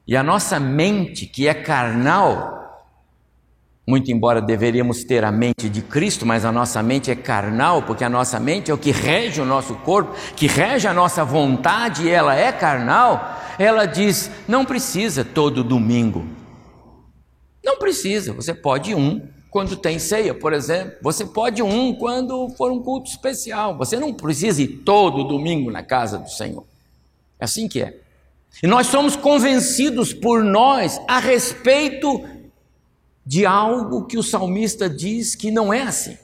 E 0.08 0.16
a 0.16 0.22
nossa 0.22 0.58
mente, 0.58 1.26
que 1.26 1.46
é 1.46 1.52
carnal, 1.52 2.58
muito 3.86 4.10
embora 4.10 4.40
deveríamos 4.40 5.04
ter 5.04 5.22
a 5.22 5.30
mente 5.30 5.68
de 5.68 5.82
Cristo, 5.82 6.24
mas 6.24 6.46
a 6.46 6.50
nossa 6.50 6.82
mente 6.82 7.10
é 7.10 7.14
carnal, 7.14 7.82
porque 7.82 8.02
a 8.02 8.08
nossa 8.08 8.40
mente 8.40 8.70
é 8.70 8.74
o 8.74 8.78
que 8.78 8.90
rege 8.90 9.38
o 9.38 9.44
nosso 9.44 9.74
corpo, 9.74 10.14
que 10.34 10.46
rege 10.46 10.88
a 10.88 10.94
nossa 10.94 11.26
vontade, 11.26 12.04
e 12.04 12.10
ela 12.10 12.34
é 12.34 12.50
carnal. 12.50 13.38
Ela 13.58 13.84
diz: 13.84 14.30
não 14.48 14.64
precisa 14.64 15.22
todo 15.26 15.62
domingo. 15.62 16.26
Não 17.62 17.76
precisa, 17.76 18.32
você 18.32 18.54
pode 18.54 18.94
um 18.94 19.28
quando 19.50 19.76
tem 19.76 19.98
ceia, 19.98 20.32
por 20.32 20.54
exemplo. 20.54 20.96
Você 21.02 21.26
pode 21.26 21.62
um 21.62 21.94
quando 21.94 22.48
for 22.56 22.72
um 22.72 22.82
culto 22.82 23.10
especial. 23.10 23.76
Você 23.76 24.00
não 24.00 24.14
precisa 24.14 24.62
ir 24.62 24.68
todo 24.68 25.22
domingo 25.24 25.70
na 25.70 25.82
casa 25.82 26.16
do 26.16 26.30
Senhor. 26.30 26.64
É 27.38 27.44
assim 27.44 27.68
que 27.68 27.82
é. 27.82 28.07
E 28.62 28.66
nós 28.66 28.88
somos 28.88 29.14
convencidos 29.14 30.12
por 30.12 30.42
nós 30.42 31.00
a 31.06 31.18
respeito 31.18 32.24
de 33.24 33.46
algo 33.46 34.06
que 34.06 34.18
o 34.18 34.22
salmista 34.22 34.88
diz 34.88 35.34
que 35.34 35.50
não 35.50 35.72
é 35.72 35.82
assim. 35.82 36.16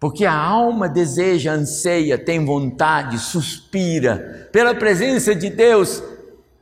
Porque 0.00 0.26
a 0.26 0.34
alma 0.34 0.88
deseja, 0.88 1.52
anseia, 1.52 2.18
tem 2.18 2.44
vontade, 2.44 3.18
suspira 3.18 4.48
pela 4.52 4.74
presença 4.74 5.34
de 5.34 5.48
Deus. 5.48 6.02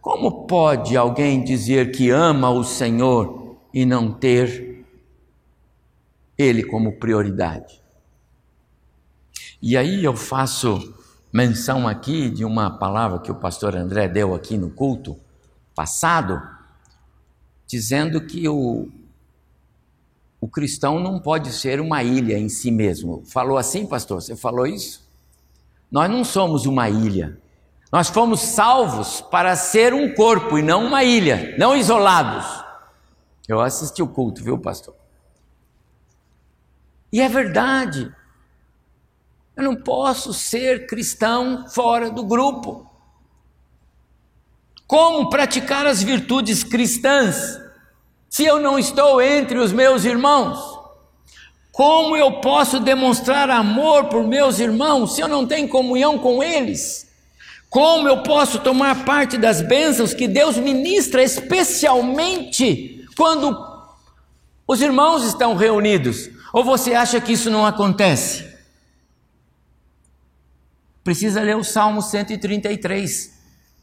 Como 0.01 0.47
pode 0.47 0.97
alguém 0.97 1.43
dizer 1.43 1.91
que 1.91 2.11
ama 2.11 2.51
o 2.51 2.63
Senhor 2.63 3.57
e 3.73 3.87
não 3.87 4.13
ter 4.13 4.85
Ele 6.37 6.63
como 6.63 6.99
prioridade? 6.99 7.83
E 9.61 9.77
aí 9.77 10.05
eu 10.05 10.15
faço 10.15 10.95
menção 11.35 11.89
aqui 11.89 12.31
de 12.31 12.45
uma 12.45 12.71
palavra 12.71 13.19
que 13.19 13.33
o 13.33 13.35
pastor 13.35 13.75
André 13.75 14.07
deu 14.07 14.37
aqui 14.37 14.57
no 14.57 14.71
culto 14.71 15.19
passado 15.75 16.41
dizendo 17.67 18.21
que 18.21 18.49
o, 18.49 18.89
o 20.41 20.47
cristão 20.47 21.01
não 21.01 21.19
pode 21.19 21.51
ser 21.51 21.81
uma 21.81 22.05
ilha 22.05 22.39
em 22.39 22.49
si 22.49 22.71
mesmo. 22.71 23.25
Falou 23.27 23.59
assim, 23.59 23.85
pastor? 23.85 24.23
Você 24.23 24.37
falou 24.37 24.65
isso? 24.65 25.05
Nós 25.91 26.09
não 26.09 26.23
somos 26.23 26.67
uma 26.67 26.89
ilha. 26.89 27.37
Nós 27.91 28.09
fomos 28.09 28.41
salvos 28.41 29.21
para 29.21 29.57
ser 29.57 29.93
um 29.93 30.15
corpo 30.15 30.57
e 30.57 30.63
não 30.63 30.87
uma 30.87 31.03
ilha, 31.03 31.57
não 31.59 31.77
isolados. 31.77 32.47
Eu 33.49 33.61
assisti 33.61 34.01
o 34.01 34.07
culto, 34.07 34.41
viu, 34.41 34.57
pastor? 34.57 34.95
E 37.13 37.21
é 37.21 37.29
verdade. 37.29 38.15
Eu 39.57 39.63
não 39.63 39.77
posso 39.77 40.33
ser 40.35 40.87
cristão 40.87 41.67
fora 41.69 42.11
do 42.11 42.25
grupo. 42.25 42.91
Como 44.87 45.31
praticar 45.31 45.87
as 45.87 46.03
virtudes 46.03 46.65
cristãs 46.65 47.59
se 48.29 48.45
eu 48.45 48.61
não 48.61 48.79
estou 48.79 49.23
entre 49.23 49.59
os 49.59 49.73
meus 49.73 50.05
irmãos? 50.05 50.59
Como 51.71 52.17
eu 52.17 52.41
posso 52.41 52.79
demonstrar 52.79 53.49
amor 53.51 54.05
por 54.07 54.25
meus 54.25 54.59
irmãos 54.59 55.15
se 55.15 55.21
eu 55.21 55.29
não 55.29 55.47
tenho 55.47 55.69
comunhão 55.69 56.19
com 56.19 56.43
eles? 56.43 57.13
Como 57.71 58.09
eu 58.09 58.23
posso 58.23 58.61
tomar 58.61 59.05
parte 59.05 59.37
das 59.37 59.61
bênçãos 59.61 60.15
que 60.15 60.29
Deus 60.29 60.57
ministra, 60.57 61.23
especialmente 61.23 63.05
quando 63.17 63.57
os 64.67 64.81
irmãos 64.81 65.25
estão 65.25 65.57
reunidos? 65.57 66.31
Ou 66.53 66.63
você 66.63 66.95
acha 66.95 67.21
que 67.21 67.33
isso 67.33 67.51
não 67.51 67.67
acontece? 67.67 68.54
Precisa 71.05 71.43
ler 71.43 71.57
o 71.57 71.63
Salmo 71.63 72.03
133 72.03 73.35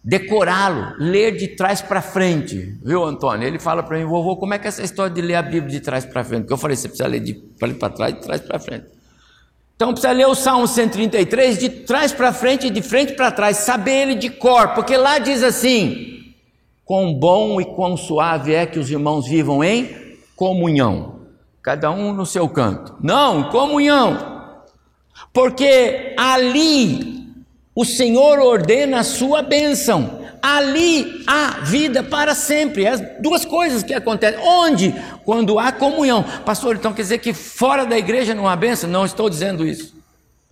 decorá-lo, 0.03 0.95
ler 0.97 1.37
de 1.37 1.49
trás 1.49 1.81
para 1.81 2.01
frente, 2.01 2.75
viu, 2.83 3.03
Antônio? 3.03 3.47
Ele 3.47 3.59
fala 3.59 3.83
para 3.83 3.97
mim, 3.97 4.05
vovô, 4.05 4.35
como 4.35 4.53
é 4.53 4.59
que 4.59 4.65
é 4.65 4.69
essa 4.69 4.81
história 4.81 5.13
de 5.13 5.21
ler 5.21 5.35
a 5.35 5.41
Bíblia 5.41 5.69
de 5.69 5.79
trás 5.79 6.05
para 6.05 6.23
frente? 6.23 6.41
Porque 6.41 6.53
eu 6.53 6.57
falei, 6.57 6.75
você 6.75 6.87
precisa 6.87 7.07
ler 7.07 7.19
de 7.19 7.33
para 7.35 7.89
trás, 7.89 8.15
de 8.15 8.21
trás 8.21 8.41
para 8.41 8.59
frente. 8.59 8.85
Então 9.75 9.91
precisa 9.91 10.11
ler 10.11 10.27
o 10.27 10.35
Salmo 10.35 10.67
133 10.67 11.59
de 11.59 11.69
trás 11.69 12.11
para 12.11 12.33
frente 12.33 12.67
e 12.67 12.69
de 12.69 12.81
frente 12.81 13.13
para 13.13 13.31
trás, 13.31 13.57
saber 13.57 14.09
ele 14.09 14.15
de 14.15 14.29
cor, 14.29 14.69
porque 14.69 14.97
lá 14.97 15.19
diz 15.19 15.43
assim: 15.43 16.33
quão 16.83 17.13
bom 17.13 17.61
e 17.61 17.65
quão 17.65 17.95
suave 17.95 18.53
é 18.53 18.65
que 18.65 18.79
os 18.79 18.89
irmãos 18.89 19.27
vivam 19.27 19.63
em 19.63 20.17
comunhão, 20.35 21.21
cada 21.61 21.91
um 21.91 22.11
no 22.13 22.25
seu 22.25 22.49
canto. 22.49 22.95
Não, 23.01 23.49
comunhão. 23.49 24.31
Porque 25.31 26.15
ali 26.17 27.20
o 27.81 27.85
Senhor 27.85 28.37
ordena 28.39 28.99
a 28.99 29.03
sua 29.03 29.41
bênção. 29.41 30.21
Ali 30.39 31.23
há 31.25 31.61
vida 31.63 32.03
para 32.03 32.35
sempre. 32.35 32.87
As 32.87 33.01
duas 33.19 33.43
coisas 33.43 33.81
que 33.81 33.93
acontecem. 33.93 34.39
Onde? 34.39 34.95
Quando 35.25 35.57
há 35.57 35.71
comunhão. 35.71 36.23
Pastor, 36.45 36.75
então 36.75 36.93
quer 36.93 37.01
dizer 37.01 37.17
que 37.17 37.33
fora 37.33 37.83
da 37.83 37.97
igreja 37.97 38.35
não 38.35 38.47
há 38.47 38.55
bênção? 38.55 38.87
Não 38.87 39.03
estou 39.03 39.29
dizendo 39.29 39.65
isso. 39.65 39.99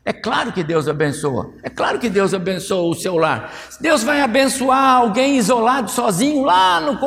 É 0.03 0.11
claro 0.11 0.51
que 0.51 0.63
Deus 0.63 0.87
abençoa. 0.87 1.51
É 1.61 1.69
claro 1.69 1.99
que 1.99 2.09
Deus 2.09 2.33
abençoa 2.33 2.89
o 2.89 2.95
seu 2.95 3.15
lar. 3.15 3.53
Deus 3.79 4.01
vai 4.03 4.21
abençoar 4.21 4.95
alguém 4.95 5.37
isolado, 5.37 5.91
sozinho, 5.91 6.41
lá 6.41 6.81
no 6.81 6.97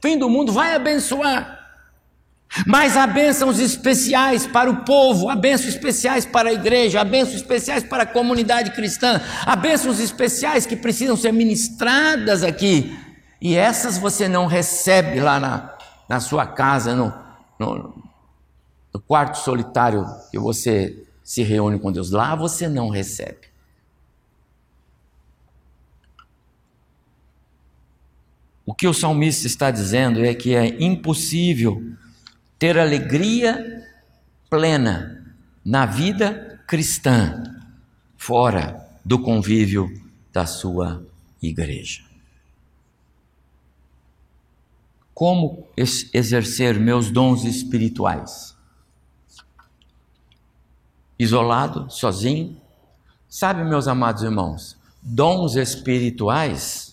fim 0.00 0.16
do 0.16 0.30
mundo, 0.30 0.52
vai 0.52 0.76
abençoar. 0.76 1.55
Mas 2.66 2.96
há 2.96 3.06
bênçãos 3.06 3.58
especiais 3.58 4.46
para 4.46 4.70
o 4.70 4.84
povo, 4.84 5.28
há 5.28 5.36
bênçãos 5.36 5.74
especiais 5.74 6.24
para 6.24 6.48
a 6.50 6.52
igreja, 6.52 7.00
há 7.00 7.04
bênçãos 7.04 7.36
especiais 7.36 7.82
para 7.84 8.04
a 8.04 8.06
comunidade 8.06 8.70
cristã, 8.70 9.20
há 9.44 9.56
bênçãos 9.56 10.00
especiais 10.00 10.64
que 10.64 10.76
precisam 10.76 11.16
ser 11.16 11.32
ministradas 11.32 12.42
aqui. 12.42 12.96
E 13.40 13.54
essas 13.54 13.98
você 13.98 14.28
não 14.28 14.46
recebe 14.46 15.20
lá 15.20 15.38
na, 15.38 15.76
na 16.08 16.20
sua 16.20 16.46
casa, 16.46 16.94
no, 16.94 17.12
no, 17.58 18.02
no 18.94 19.00
quarto 19.00 19.38
solitário 19.38 20.06
que 20.30 20.38
você 20.38 21.04
se 21.22 21.42
reúne 21.42 21.78
com 21.78 21.92
Deus. 21.92 22.10
Lá 22.10 22.34
você 22.34 22.68
não 22.68 22.88
recebe. 22.88 23.46
O 28.64 28.74
que 28.74 28.88
o 28.88 28.94
salmista 28.94 29.46
está 29.46 29.70
dizendo 29.70 30.24
é 30.24 30.34
que 30.34 30.54
é 30.54 30.82
impossível 30.82 31.80
ter 32.58 32.78
alegria 32.78 33.84
plena 34.48 35.34
na 35.64 35.84
vida 35.84 36.60
cristã, 36.66 37.42
fora 38.16 38.98
do 39.04 39.18
convívio 39.18 39.88
da 40.32 40.46
sua 40.46 41.04
igreja. 41.42 42.04
Como 45.12 45.66
exercer 46.12 46.78
meus 46.78 47.10
dons 47.10 47.44
espirituais? 47.44 48.54
Isolado, 51.18 51.90
sozinho? 51.90 52.60
Sabe, 53.28 53.64
meus 53.64 53.88
amados 53.88 54.22
irmãos, 54.22 54.76
dons 55.02 55.56
espirituais 55.56 56.85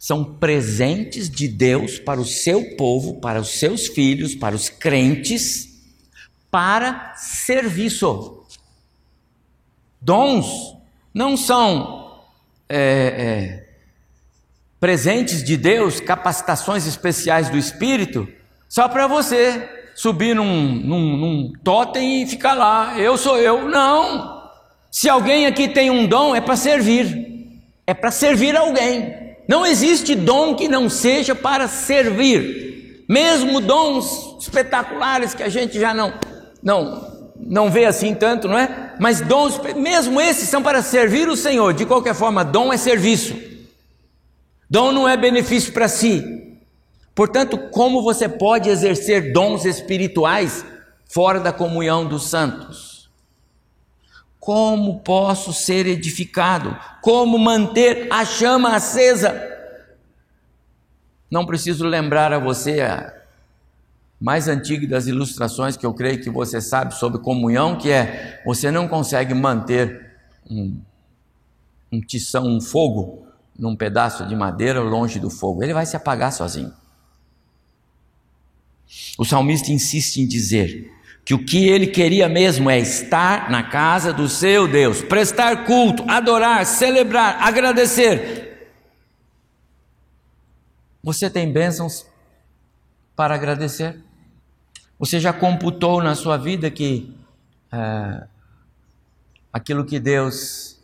são 0.00 0.24
presentes 0.24 1.28
de 1.28 1.46
Deus 1.46 1.98
para 1.98 2.18
o 2.18 2.24
seu 2.24 2.74
povo, 2.74 3.20
para 3.20 3.38
os 3.38 3.50
seus 3.58 3.86
filhos, 3.86 4.34
para 4.34 4.56
os 4.56 4.70
crentes, 4.70 5.78
para 6.50 7.12
serviço. 7.16 8.42
Dons 10.00 10.74
não 11.12 11.36
são 11.36 12.18
é, 12.66 12.78
é, 12.78 13.68
presentes 14.80 15.44
de 15.44 15.54
Deus, 15.58 16.00
capacitações 16.00 16.86
especiais 16.86 17.50
do 17.50 17.58
Espírito, 17.58 18.26
só 18.66 18.88
para 18.88 19.06
você 19.06 19.68
subir 19.94 20.34
num, 20.34 20.76
num, 20.76 21.16
num 21.18 21.52
totem 21.62 22.22
e 22.22 22.26
ficar 22.26 22.54
lá. 22.54 22.98
Eu 22.98 23.18
sou 23.18 23.36
eu. 23.36 23.68
Não. 23.68 24.48
Se 24.90 25.10
alguém 25.10 25.44
aqui 25.44 25.68
tem 25.68 25.90
um 25.90 26.06
dom, 26.06 26.34
é 26.34 26.40
para 26.40 26.56
servir. 26.56 27.60
É 27.86 27.92
para 27.92 28.10
servir 28.10 28.56
alguém. 28.56 29.29
Não 29.50 29.66
existe 29.66 30.14
dom 30.14 30.54
que 30.54 30.68
não 30.68 30.88
seja 30.88 31.34
para 31.34 31.66
servir. 31.66 33.04
Mesmo 33.08 33.60
dons 33.60 34.36
espetaculares 34.40 35.34
que 35.34 35.42
a 35.42 35.48
gente 35.48 35.76
já 35.76 35.92
não 35.92 36.14
não 36.62 37.10
não 37.36 37.68
vê 37.68 37.84
assim 37.84 38.14
tanto, 38.14 38.46
não 38.46 38.56
é? 38.56 38.94
Mas 39.00 39.20
dons, 39.20 39.60
mesmo 39.74 40.20
esses 40.20 40.48
são 40.48 40.62
para 40.62 40.82
servir 40.82 41.28
o 41.28 41.36
Senhor. 41.36 41.74
De 41.74 41.84
qualquer 41.84 42.14
forma, 42.14 42.44
dom 42.44 42.72
é 42.72 42.76
serviço. 42.76 43.36
Dom 44.70 44.92
não 44.92 45.08
é 45.08 45.16
benefício 45.16 45.72
para 45.72 45.88
si. 45.88 46.22
Portanto, 47.12 47.58
como 47.72 48.04
você 48.04 48.28
pode 48.28 48.70
exercer 48.70 49.32
dons 49.32 49.64
espirituais 49.64 50.64
fora 51.12 51.40
da 51.40 51.52
comunhão 51.52 52.06
dos 52.06 52.30
santos? 52.30 52.89
Como 54.40 55.00
posso 55.00 55.52
ser 55.52 55.86
edificado? 55.86 56.76
Como 57.02 57.38
manter 57.38 58.08
a 58.10 58.24
chama 58.24 58.74
acesa? 58.74 59.48
Não 61.30 61.44
preciso 61.44 61.84
lembrar 61.86 62.32
a 62.32 62.38
você 62.38 62.80
a 62.80 63.14
mais 64.20 64.48
antiga 64.48 64.86
das 64.86 65.06
ilustrações 65.06 65.76
que 65.76 65.86
eu 65.86 65.94
creio 65.94 66.22
que 66.22 66.28
você 66.28 66.60
sabe 66.60 66.94
sobre 66.94 67.20
comunhão, 67.20 67.76
que 67.76 67.90
é 67.90 68.42
você 68.44 68.70
não 68.70 68.88
consegue 68.88 69.32
manter 69.32 70.10
um, 70.50 70.80
um 71.92 72.00
tição, 72.00 72.46
um 72.46 72.60
fogo 72.60 73.26
num 73.58 73.76
pedaço 73.76 74.26
de 74.26 74.34
madeira 74.34 74.80
longe 74.80 75.20
do 75.20 75.28
fogo, 75.28 75.62
ele 75.62 75.74
vai 75.74 75.84
se 75.84 75.96
apagar 75.96 76.32
sozinho. 76.32 76.72
O 79.18 79.24
salmista 79.24 79.70
insiste 79.70 80.16
em 80.16 80.26
dizer 80.26 80.90
que 81.24 81.34
o 81.34 81.44
que 81.44 81.68
ele 81.68 81.86
queria 81.86 82.28
mesmo 82.28 82.70
é 82.70 82.78
estar 82.78 83.50
na 83.50 83.62
casa 83.62 84.12
do 84.12 84.28
seu 84.28 84.66
Deus, 84.66 85.02
prestar 85.02 85.64
culto, 85.64 86.04
adorar, 86.08 86.64
celebrar, 86.66 87.40
agradecer. 87.40 88.70
Você 91.02 91.30
tem 91.30 91.50
bênçãos 91.52 92.06
para 93.14 93.34
agradecer? 93.34 94.02
Você 94.98 95.18
já 95.18 95.32
computou 95.32 96.02
na 96.02 96.14
sua 96.14 96.36
vida 96.36 96.70
que 96.70 97.14
é, 97.72 98.26
aquilo 99.52 99.84
que 99.84 99.98
Deus 99.98 100.78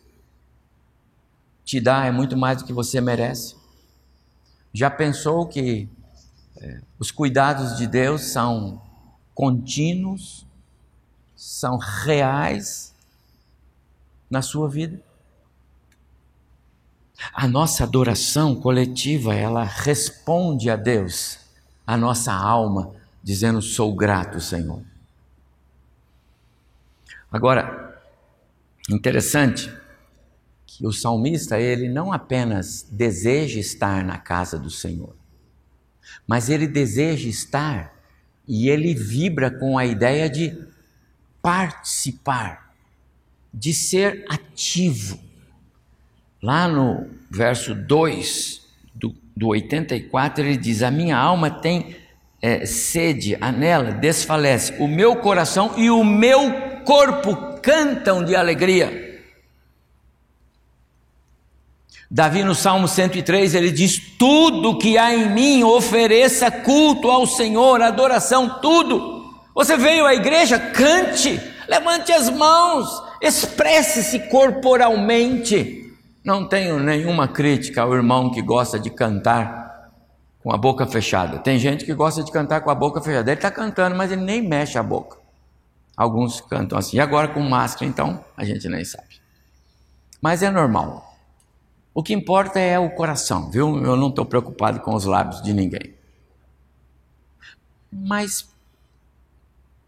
te 1.65 1.81
dá 1.81 2.07
é 2.07 2.11
muito 2.11 2.37
mais 2.37 2.59
do 2.59 2.65
que 2.65 2.73
você 2.73 3.01
merece? 3.01 3.57
Já 4.73 4.89
pensou 4.91 5.47
que 5.47 5.89
é, 6.59 6.81
os 6.99 7.11
cuidados 7.11 7.77
de 7.77 7.87
Deus 7.87 8.23
são 8.23 8.81
contínuos, 9.37 10.47
são 11.37 11.77
reais 11.77 12.95
na 14.31 14.41
sua 14.41 14.67
vida? 14.67 14.99
A 17.33 17.47
nossa 17.47 17.85
adoração 17.85 18.57
coletiva, 18.57 19.35
ela 19.35 19.63
responde 19.63 20.71
a 20.71 20.77
Deus, 20.77 21.39
a 21.87 21.97
nossa 21.97 22.33
alma, 22.33 22.95
dizendo: 23.23 23.61
Sou 23.61 23.95
grato, 23.95 24.41
Senhor. 24.41 24.83
Agora, 27.31 28.01
interessante 28.89 29.71
que 30.67 30.87
o 30.87 30.93
salmista, 30.93 31.61
ele 31.61 31.89
não 31.89 32.11
apenas 32.11 32.87
deseja 32.91 33.61
estar 33.61 34.03
na 34.03 34.19
casa 34.19 34.59
do 34.59 34.71
Senhor, 34.71 35.15
mas 36.27 36.49
ele 36.49 36.67
deseja 36.67 37.29
estar 37.29 37.96
e 38.47 38.69
ele 38.69 38.95
vibra 38.95 39.51
com 39.51 39.77
a 39.77 39.85
ideia 39.85 40.29
de 40.29 40.57
participar, 41.43 42.73
de 43.53 43.73
ser 43.73 44.25
ativo. 44.29 45.19
Lá 46.43 46.69
no 46.69 47.09
verso 47.31 47.75
2 47.75 48.67
do, 48.95 49.15
do 49.37 49.49
84, 49.49 50.45
ele 50.45 50.57
diz: 50.57 50.83
A 50.83 50.91
minha 50.91 51.17
alma 51.17 51.51
tem 51.51 51.97
é, 52.41 52.67
sede, 52.67 53.37
anela, 53.41 53.93
desfalece, 53.93 54.75
o 54.79 54.87
meu 54.87 55.17
coração 55.17 55.73
e 55.77 55.91
o 55.91 56.05
meu 56.05 56.53
corpo 56.85 57.61
cantam 57.61 58.25
de 58.25 58.37
alegria. 58.37 59.06
Davi 62.11 62.45
no 62.45 62.55
Salmo 62.55 62.87
103 62.87 63.55
ele 63.55 63.71
diz: 63.71 64.01
Tudo 64.19 64.79
que 64.79 64.97
há 64.97 65.15
em 65.15 65.29
mim 65.31 65.65
ofereça 65.65 66.51
culto 66.51 67.11
ao 67.11 67.27
Senhor, 67.27 67.83
adoração, 67.83 68.61
tudo. 68.61 69.25
Você 69.55 69.77
veio 69.77 70.07
à 70.07 70.15
igreja, 70.15 70.59
cante, 70.59 71.41
levante 71.69 72.13
as 72.13 72.29
mãos, 72.29 72.89
expresse-se 73.21 74.29
corporalmente. 74.29 75.83
Não 76.25 76.47
tenho 76.47 76.79
nenhuma 76.79 77.29
crítica 77.29 77.83
ao 77.83 77.95
irmão 77.95 78.31
que 78.31 78.43
gosta 78.43 78.79
de 78.79 78.91
cantar 78.91 79.93
com 80.43 80.53
a 80.53 80.57
boca 80.57 80.87
fechada. 80.87 81.39
Tem 81.39 81.59
gente 81.59 81.85
que 81.85 81.95
gosta 81.95 82.23
de 82.23 82.31
cantar 82.31 82.61
com 82.61 82.71
a 82.71 82.75
boca 82.75 83.01
fechada. 83.01 83.31
Ele 83.31 83.39
está 83.39 83.51
cantando, 83.51 83.97
mas 83.97 84.13
ele 84.13 84.23
nem 84.23 84.43
mexe 84.43 84.79
a 84.79 84.83
boca. 84.83 85.19
Alguns 85.97 86.41
cantam 86.41 86.77
assim. 86.79 86.99
E 86.99 87.01
agora 87.01 87.29
com 87.29 87.41
máscara, 87.41 87.87
então, 87.87 88.25
a 88.37 88.45
gente 88.45 88.69
nem 88.69 88.85
sabe. 88.85 89.21
Mas 90.21 90.43
é 90.43 90.51
normal. 90.51 91.06
O 91.97 92.03
que 92.03 92.13
importa 92.13 92.61
é 92.61 92.79
o 92.79 92.91
coração, 92.91 93.51
viu? 93.51 93.83
Eu 93.83 93.97
não 93.97 94.11
estou 94.11 94.27
preocupado 94.27 94.81
com 94.81 94.95
os 94.95 95.07
lábios 95.07 95.41
de 95.41 95.55
ninguém. 95.55 95.95
Mas, 97.91 98.47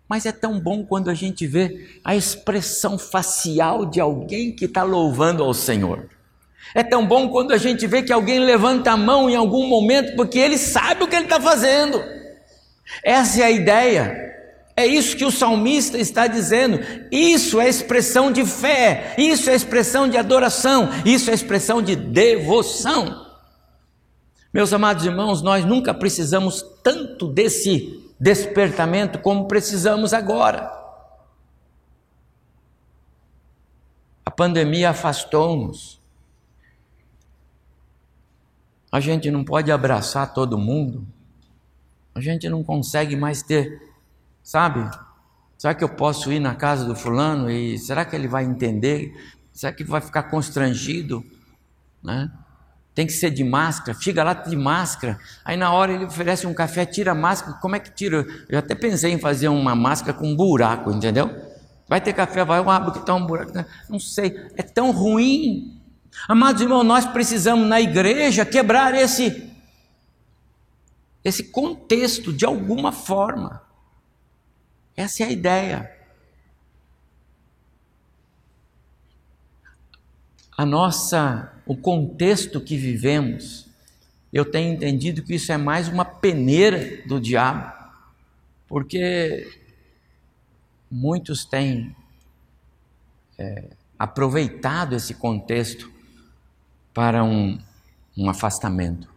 mas 0.08 0.24
é 0.24 0.32
tão 0.32 0.58
bom 0.58 0.86
quando 0.86 1.10
a 1.10 1.14
gente 1.14 1.46
vê 1.46 2.00
a 2.02 2.16
expressão 2.16 2.98
facial 2.98 3.84
de 3.84 4.00
alguém 4.00 4.56
que 4.56 4.64
está 4.64 4.84
louvando 4.84 5.44
ao 5.44 5.52
Senhor. 5.52 6.08
É 6.74 6.82
tão 6.82 7.06
bom 7.06 7.28
quando 7.28 7.52
a 7.52 7.58
gente 7.58 7.86
vê 7.86 8.02
que 8.02 8.10
alguém 8.10 8.38
levanta 8.40 8.92
a 8.92 8.96
mão 8.96 9.28
em 9.28 9.36
algum 9.36 9.68
momento 9.68 10.16
porque 10.16 10.38
ele 10.38 10.56
sabe 10.56 11.04
o 11.04 11.08
que 11.08 11.14
ele 11.14 11.26
está 11.26 11.38
fazendo. 11.38 12.02
Essa 13.04 13.42
é 13.42 13.44
a 13.44 13.50
ideia. 13.50 14.37
É 14.78 14.86
isso 14.86 15.16
que 15.16 15.24
o 15.24 15.32
salmista 15.32 15.98
está 15.98 16.28
dizendo. 16.28 16.78
Isso 17.10 17.60
é 17.60 17.68
expressão 17.68 18.30
de 18.30 18.46
fé, 18.46 19.12
isso 19.18 19.50
é 19.50 19.54
expressão 19.56 20.08
de 20.08 20.16
adoração, 20.16 20.88
isso 21.04 21.32
é 21.32 21.34
expressão 21.34 21.82
de 21.82 21.96
devoção. 21.96 23.26
Meus 24.54 24.72
amados 24.72 25.04
irmãos, 25.04 25.42
nós 25.42 25.64
nunca 25.64 25.92
precisamos 25.92 26.64
tanto 26.80 27.26
desse 27.26 28.08
despertamento 28.20 29.18
como 29.18 29.48
precisamos 29.48 30.14
agora. 30.14 30.70
A 34.24 34.30
pandemia 34.30 34.90
afastou-nos. 34.90 36.00
A 38.92 39.00
gente 39.00 39.28
não 39.28 39.42
pode 39.42 39.72
abraçar 39.72 40.32
todo 40.32 40.56
mundo. 40.56 41.04
A 42.14 42.20
gente 42.20 42.48
não 42.48 42.62
consegue 42.62 43.16
mais 43.16 43.42
ter 43.42 43.87
Sabe? 44.48 44.90
Será 45.58 45.74
que 45.74 45.84
eu 45.84 45.90
posso 45.90 46.32
ir 46.32 46.40
na 46.40 46.54
casa 46.54 46.86
do 46.86 46.96
fulano 46.96 47.50
e 47.50 47.76
será 47.76 48.02
que 48.02 48.16
ele 48.16 48.26
vai 48.26 48.44
entender? 48.44 49.12
Será 49.52 49.70
que 49.74 49.84
vai 49.84 50.00
ficar 50.00 50.22
constrangido? 50.22 51.22
Né? 52.02 52.32
Tem 52.94 53.06
que 53.06 53.12
ser 53.12 53.28
de 53.28 53.44
máscara, 53.44 53.94
fica 53.94 54.24
lá 54.24 54.32
de 54.32 54.56
máscara. 54.56 55.20
Aí 55.44 55.54
na 55.54 55.70
hora 55.70 55.92
ele 55.92 56.06
oferece 56.06 56.46
um 56.46 56.54
café, 56.54 56.86
tira 56.86 57.12
a 57.12 57.14
máscara. 57.14 57.58
Como 57.60 57.76
é 57.76 57.78
que 57.78 57.90
tira? 57.90 58.26
Eu 58.48 58.58
até 58.58 58.74
pensei 58.74 59.12
em 59.12 59.18
fazer 59.18 59.48
uma 59.48 59.74
máscara 59.74 60.14
com 60.14 60.26
um 60.26 60.34
buraco, 60.34 60.90
entendeu? 60.92 61.30
Vai 61.86 62.00
ter 62.00 62.14
café, 62.14 62.42
vai, 62.42 62.58
eu 62.58 62.70
abro 62.70 62.92
que 62.92 63.00
está 63.00 63.14
um 63.14 63.26
buraco. 63.26 63.52
Não 63.86 64.00
sei, 64.00 64.34
é 64.56 64.62
tão 64.62 64.92
ruim. 64.92 65.78
Amados 66.26 66.62
irmãos, 66.62 66.84
nós 66.84 67.04
precisamos 67.04 67.68
na 67.68 67.82
igreja 67.82 68.46
quebrar 68.46 68.94
esse, 68.94 69.52
esse 71.22 71.52
contexto 71.52 72.32
de 72.32 72.46
alguma 72.46 72.92
forma. 72.92 73.67
Essa 74.98 75.22
é 75.22 75.26
a 75.26 75.30
ideia. 75.30 75.96
A 80.56 80.66
nossa, 80.66 81.52
o 81.64 81.76
contexto 81.76 82.60
que 82.60 82.76
vivemos, 82.76 83.68
eu 84.32 84.44
tenho 84.44 84.74
entendido 84.74 85.22
que 85.22 85.36
isso 85.36 85.52
é 85.52 85.56
mais 85.56 85.86
uma 85.86 86.04
peneira 86.04 87.00
do 87.06 87.20
diabo, 87.20 87.72
porque 88.66 89.48
muitos 90.90 91.44
têm 91.44 91.94
é, 93.38 93.68
aproveitado 93.96 94.96
esse 94.96 95.14
contexto 95.14 95.92
para 96.92 97.22
um, 97.22 97.56
um 98.16 98.28
afastamento. 98.28 99.08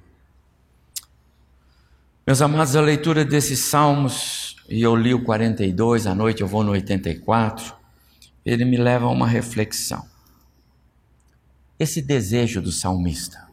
Meus 2.28 2.40
amados, 2.40 2.76
a 2.76 2.82
leitura 2.82 3.26
desses 3.26 3.58
salmos 3.62 4.41
e 4.72 4.82
eu 4.82 4.96
li 4.96 5.14
o 5.14 5.22
42, 5.22 6.08
à 6.08 6.16
noite 6.16 6.42
eu 6.42 6.48
vou 6.48 6.64
no 6.64 6.72
84, 6.72 7.76
ele 8.46 8.64
me 8.64 8.78
leva 8.78 9.06
a 9.06 9.10
uma 9.10 9.28
reflexão. 9.28 10.06
Esse 11.78 12.02
desejo 12.02 12.62
do 12.62 12.72
salmista, 12.72 13.48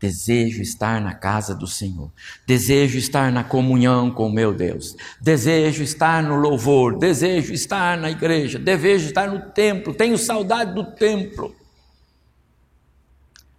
desejo 0.00 0.62
estar 0.62 1.02
na 1.02 1.12
casa 1.12 1.54
do 1.54 1.66
Senhor, 1.66 2.10
desejo 2.46 2.96
estar 2.96 3.30
na 3.30 3.44
comunhão 3.44 4.10
com 4.10 4.30
meu 4.30 4.54
Deus, 4.54 4.96
desejo 5.20 5.82
estar 5.82 6.22
no 6.22 6.36
louvor, 6.36 6.98
desejo 6.98 7.52
estar 7.52 7.98
na 7.98 8.10
igreja, 8.10 8.58
desejo 8.58 9.08
estar 9.08 9.30
no 9.30 9.50
templo, 9.50 9.92
tenho 9.92 10.16
saudade 10.16 10.74
do 10.74 10.84
templo. 10.84 11.54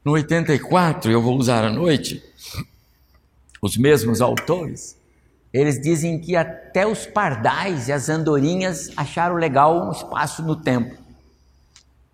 No 0.03 0.13
84, 0.13 1.11
eu 1.11 1.21
vou 1.21 1.37
usar 1.37 1.63
à 1.63 1.69
noite, 1.69 2.23
os 3.61 3.77
mesmos 3.77 4.19
autores, 4.19 4.97
eles 5.53 5.79
dizem 5.79 6.19
que 6.19 6.35
até 6.35 6.87
os 6.87 7.05
pardais 7.05 7.87
e 7.87 7.91
as 7.91 8.09
andorinhas 8.09 8.89
acharam 8.97 9.35
legal 9.35 9.87
um 9.87 9.91
espaço 9.91 10.41
no 10.41 10.55
templo. 10.55 10.97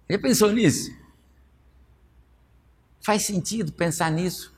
Já 0.10 0.20
pensou 0.20 0.52
nisso? 0.52 0.92
Faz 3.00 3.24
sentido 3.24 3.72
pensar 3.72 4.12
nisso. 4.12 4.54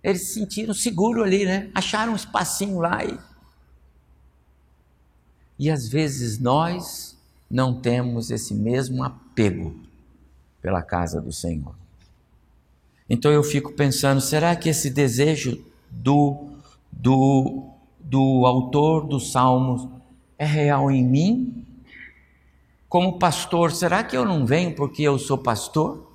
Eles 0.00 0.28
se 0.28 0.34
sentiram 0.34 0.72
seguros 0.72 1.24
ali, 1.24 1.44
né? 1.44 1.70
Acharam 1.74 2.12
um 2.12 2.16
espacinho 2.16 2.78
lá 2.78 3.04
e. 3.04 3.18
E 5.58 5.68
às 5.68 5.88
vezes 5.88 6.38
nós 6.38 7.18
não 7.50 7.80
temos 7.80 8.30
esse 8.30 8.54
mesmo 8.54 9.02
apego 9.02 9.74
pela 10.62 10.82
casa 10.82 11.20
do 11.20 11.32
Senhor. 11.32 11.74
Então 13.08 13.32
eu 13.32 13.42
fico 13.42 13.72
pensando, 13.72 14.20
será 14.20 14.54
que 14.54 14.68
esse 14.68 14.88
desejo 14.88 15.62
do, 15.90 16.48
do 16.92 17.68
do 18.10 18.44
autor 18.44 19.06
dos 19.06 19.30
Salmos 19.30 19.86
é 20.36 20.44
real 20.44 20.90
em 20.90 21.04
mim? 21.04 21.64
Como 22.88 23.20
pastor, 23.20 23.70
será 23.70 24.02
que 24.02 24.16
eu 24.16 24.24
não 24.24 24.44
venho 24.44 24.74
porque 24.74 25.00
eu 25.00 25.16
sou 25.16 25.38
pastor? 25.38 26.10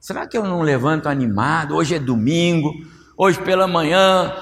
Será 0.00 0.26
que 0.26 0.38
eu 0.38 0.44
não 0.44 0.62
levanto 0.62 1.06
animado? 1.06 1.76
Hoje 1.76 1.96
é 1.96 1.98
domingo, 1.98 2.72
hoje 3.14 3.38
pela 3.42 3.66
manhã 3.66 4.32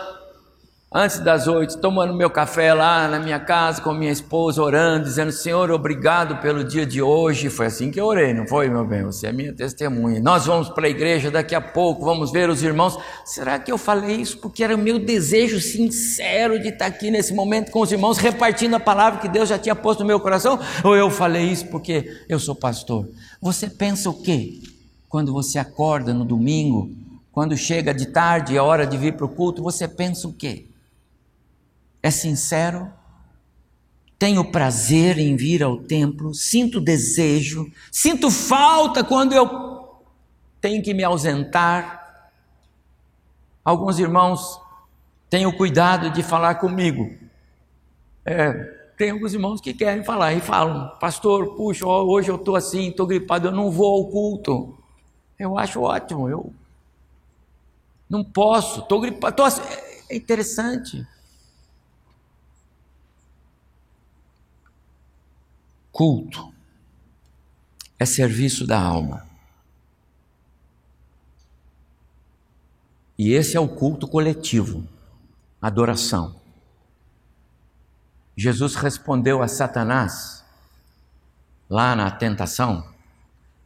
antes 0.92 1.18
das 1.18 1.46
oito, 1.46 1.78
tomando 1.78 2.14
meu 2.14 2.30
café 2.30 2.72
lá 2.72 3.08
na 3.08 3.18
minha 3.18 3.38
casa 3.40 3.82
com 3.82 3.92
minha 3.92 4.12
esposa, 4.12 4.62
orando, 4.62 5.04
dizendo: 5.04 5.32
Senhor, 5.32 5.70
obrigado 5.70 6.40
pelo 6.40 6.64
dia 6.64 6.86
de 6.86 7.02
hoje. 7.02 7.50
Foi 7.50 7.66
assim 7.66 7.90
que 7.90 8.00
eu 8.00 8.06
orei, 8.06 8.32
não 8.32 8.46
foi, 8.46 8.68
meu 8.68 8.84
bem? 8.84 9.02
Você 9.02 9.26
é 9.26 9.32
minha 9.32 9.52
testemunha. 9.52 10.20
Nós 10.20 10.46
vamos 10.46 10.68
para 10.68 10.86
a 10.86 10.90
igreja 10.90 11.30
daqui 11.30 11.54
a 11.54 11.60
pouco, 11.60 12.04
vamos 12.04 12.30
ver 12.30 12.48
os 12.48 12.62
irmãos. 12.62 12.98
Será 13.24 13.58
que 13.58 13.70
eu 13.70 13.76
falei 13.76 14.16
isso 14.16 14.38
porque 14.38 14.62
era 14.62 14.74
o 14.74 14.78
meu 14.78 14.98
desejo 14.98 15.60
sincero 15.60 16.60
de 16.60 16.68
estar 16.68 16.86
aqui 16.86 17.10
nesse 17.10 17.34
momento 17.34 17.70
com 17.70 17.80
os 17.80 17.90
irmãos, 17.90 18.18
repartindo 18.18 18.74
a 18.76 18.80
palavra 18.80 19.20
que 19.20 19.28
Deus 19.28 19.48
já 19.48 19.58
tinha 19.58 19.74
posto 19.74 20.00
no 20.00 20.06
meu 20.06 20.20
coração? 20.20 20.58
Ou 20.84 20.96
eu 20.96 21.10
falei 21.10 21.44
isso 21.44 21.66
porque 21.66 22.22
eu 22.28 22.38
sou 22.38 22.54
pastor? 22.54 23.08
Você 23.40 23.68
pensa 23.68 24.08
o 24.08 24.14
quê? 24.14 24.60
Quando 25.08 25.32
você 25.32 25.58
acorda 25.58 26.14
no 26.14 26.24
domingo, 26.24 26.90
quando 27.32 27.56
chega 27.56 27.92
de 27.92 28.06
tarde, 28.06 28.56
é 28.56 28.62
hora 28.62 28.86
de 28.86 28.96
vir 28.96 29.14
para 29.14 29.26
o 29.26 29.28
culto, 29.28 29.62
você 29.62 29.86
pensa 29.86 30.26
o 30.26 30.32
quê? 30.32 30.66
É 32.06 32.10
sincero, 32.10 32.90
tenho 34.18 34.50
prazer 34.50 35.18
em 35.18 35.36
vir 35.36 35.62
ao 35.62 35.78
templo, 35.78 36.32
sinto 36.32 36.80
desejo, 36.80 37.70
sinto 37.90 38.30
falta 38.30 39.04
quando 39.04 39.34
eu 39.34 40.02
tenho 40.60 40.82
que 40.82 40.94
me 40.94 41.04
ausentar. 41.04 42.30
Alguns 43.64 43.98
irmãos 43.98 44.60
têm 45.28 45.46
o 45.46 45.56
cuidado 45.56 46.10
de 46.10 46.22
falar 46.22 46.54
comigo. 46.54 47.10
É, 48.24 48.52
tem 48.96 49.10
alguns 49.10 49.34
irmãos 49.34 49.60
que 49.60 49.74
querem 49.74 50.02
falar 50.02 50.32
e 50.32 50.40
falam, 50.40 50.96
pastor, 50.98 51.56
puxa, 51.56 51.86
hoje 51.86 52.30
eu 52.30 52.36
estou 52.36 52.56
assim, 52.56 52.88
estou 52.88 53.06
gripado, 53.06 53.48
eu 53.48 53.52
não 53.52 53.70
vou 53.70 53.92
ao 53.92 54.10
culto. 54.10 54.78
Eu 55.38 55.58
acho 55.58 55.82
ótimo, 55.82 56.28
eu 56.28 56.54
não 58.08 58.24
posso, 58.24 58.80
estou 58.80 59.00
gripado, 59.00 59.36
tô 59.36 59.42
assim. 59.42 59.60
é 60.08 60.16
interessante. 60.16 61.06
Culto 65.96 66.52
é 67.98 68.04
serviço 68.04 68.66
da 68.66 68.78
alma. 68.78 69.26
E 73.16 73.32
esse 73.32 73.56
é 73.56 73.60
o 73.60 73.66
culto 73.66 74.06
coletivo, 74.06 74.86
adoração. 75.58 76.38
Jesus 78.36 78.74
respondeu 78.74 79.42
a 79.42 79.48
Satanás, 79.48 80.44
lá 81.66 81.96
na 81.96 82.10
tentação: 82.10 82.86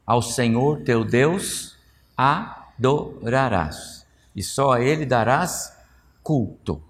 Ao 0.06 0.22
Senhor 0.22 0.84
teu 0.84 1.04
Deus 1.04 1.76
adorarás, 2.16 4.06
e 4.36 4.42
só 4.44 4.74
a 4.74 4.80
Ele 4.80 5.04
darás 5.04 5.76
culto. 6.22 6.80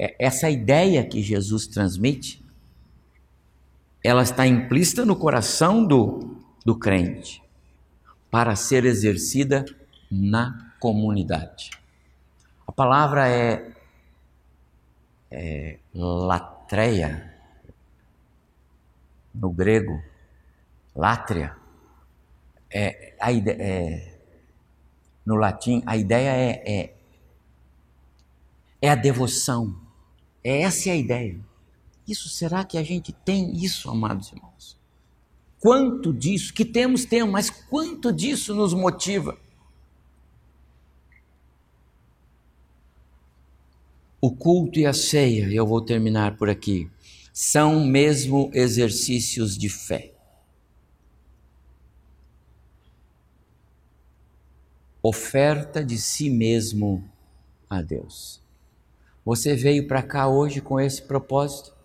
É 0.00 0.24
essa 0.24 0.48
ideia 0.48 1.04
que 1.04 1.20
Jesus 1.20 1.66
transmite 1.66 2.45
ela 4.06 4.22
está 4.22 4.46
implícita 4.46 5.04
no 5.04 5.16
coração 5.16 5.84
do, 5.84 6.36
do 6.64 6.78
crente 6.78 7.42
para 8.30 8.54
ser 8.54 8.84
exercida 8.84 9.64
na 10.08 10.72
comunidade. 10.78 11.70
A 12.64 12.70
palavra 12.70 13.28
é, 13.28 13.72
é 15.28 15.78
latreia, 15.92 17.34
no 19.34 19.50
grego, 19.50 20.00
látria. 20.94 21.56
É, 22.70 23.16
a 23.20 23.32
ideia, 23.32 23.56
é, 23.60 24.18
no 25.26 25.34
latim, 25.34 25.82
a 25.84 25.96
ideia 25.96 26.30
é, 26.30 26.62
é, 26.64 26.94
é 28.82 28.88
a 28.88 28.94
devoção. 28.94 29.76
É 30.44 30.62
essa 30.62 30.90
é 30.90 30.92
a 30.92 30.96
ideia. 30.96 31.45
Isso 32.06 32.28
será 32.28 32.64
que 32.64 32.78
a 32.78 32.82
gente 32.82 33.12
tem 33.12 33.56
isso, 33.56 33.90
amados 33.90 34.30
irmãos? 34.32 34.78
Quanto 35.58 36.12
disso, 36.12 36.54
que 36.54 36.64
temos, 36.64 37.04
temos, 37.04 37.32
mas 37.32 37.50
quanto 37.50 38.12
disso 38.12 38.54
nos 38.54 38.72
motiva? 38.72 39.36
O 44.20 44.30
culto 44.30 44.78
e 44.78 44.86
a 44.86 44.92
ceia, 44.92 45.52
eu 45.52 45.66
vou 45.66 45.80
terminar 45.80 46.36
por 46.36 46.48
aqui, 46.48 46.90
são 47.32 47.84
mesmo 47.84 48.50
exercícios 48.54 49.58
de 49.58 49.68
fé. 49.68 50.12
Oferta 55.02 55.84
de 55.84 55.98
si 55.98 56.30
mesmo 56.30 57.08
a 57.68 57.82
Deus. 57.82 58.40
Você 59.24 59.54
veio 59.54 59.86
para 59.86 60.02
cá 60.02 60.28
hoje 60.28 60.60
com 60.60 60.80
esse 60.80 61.02
propósito? 61.02 61.75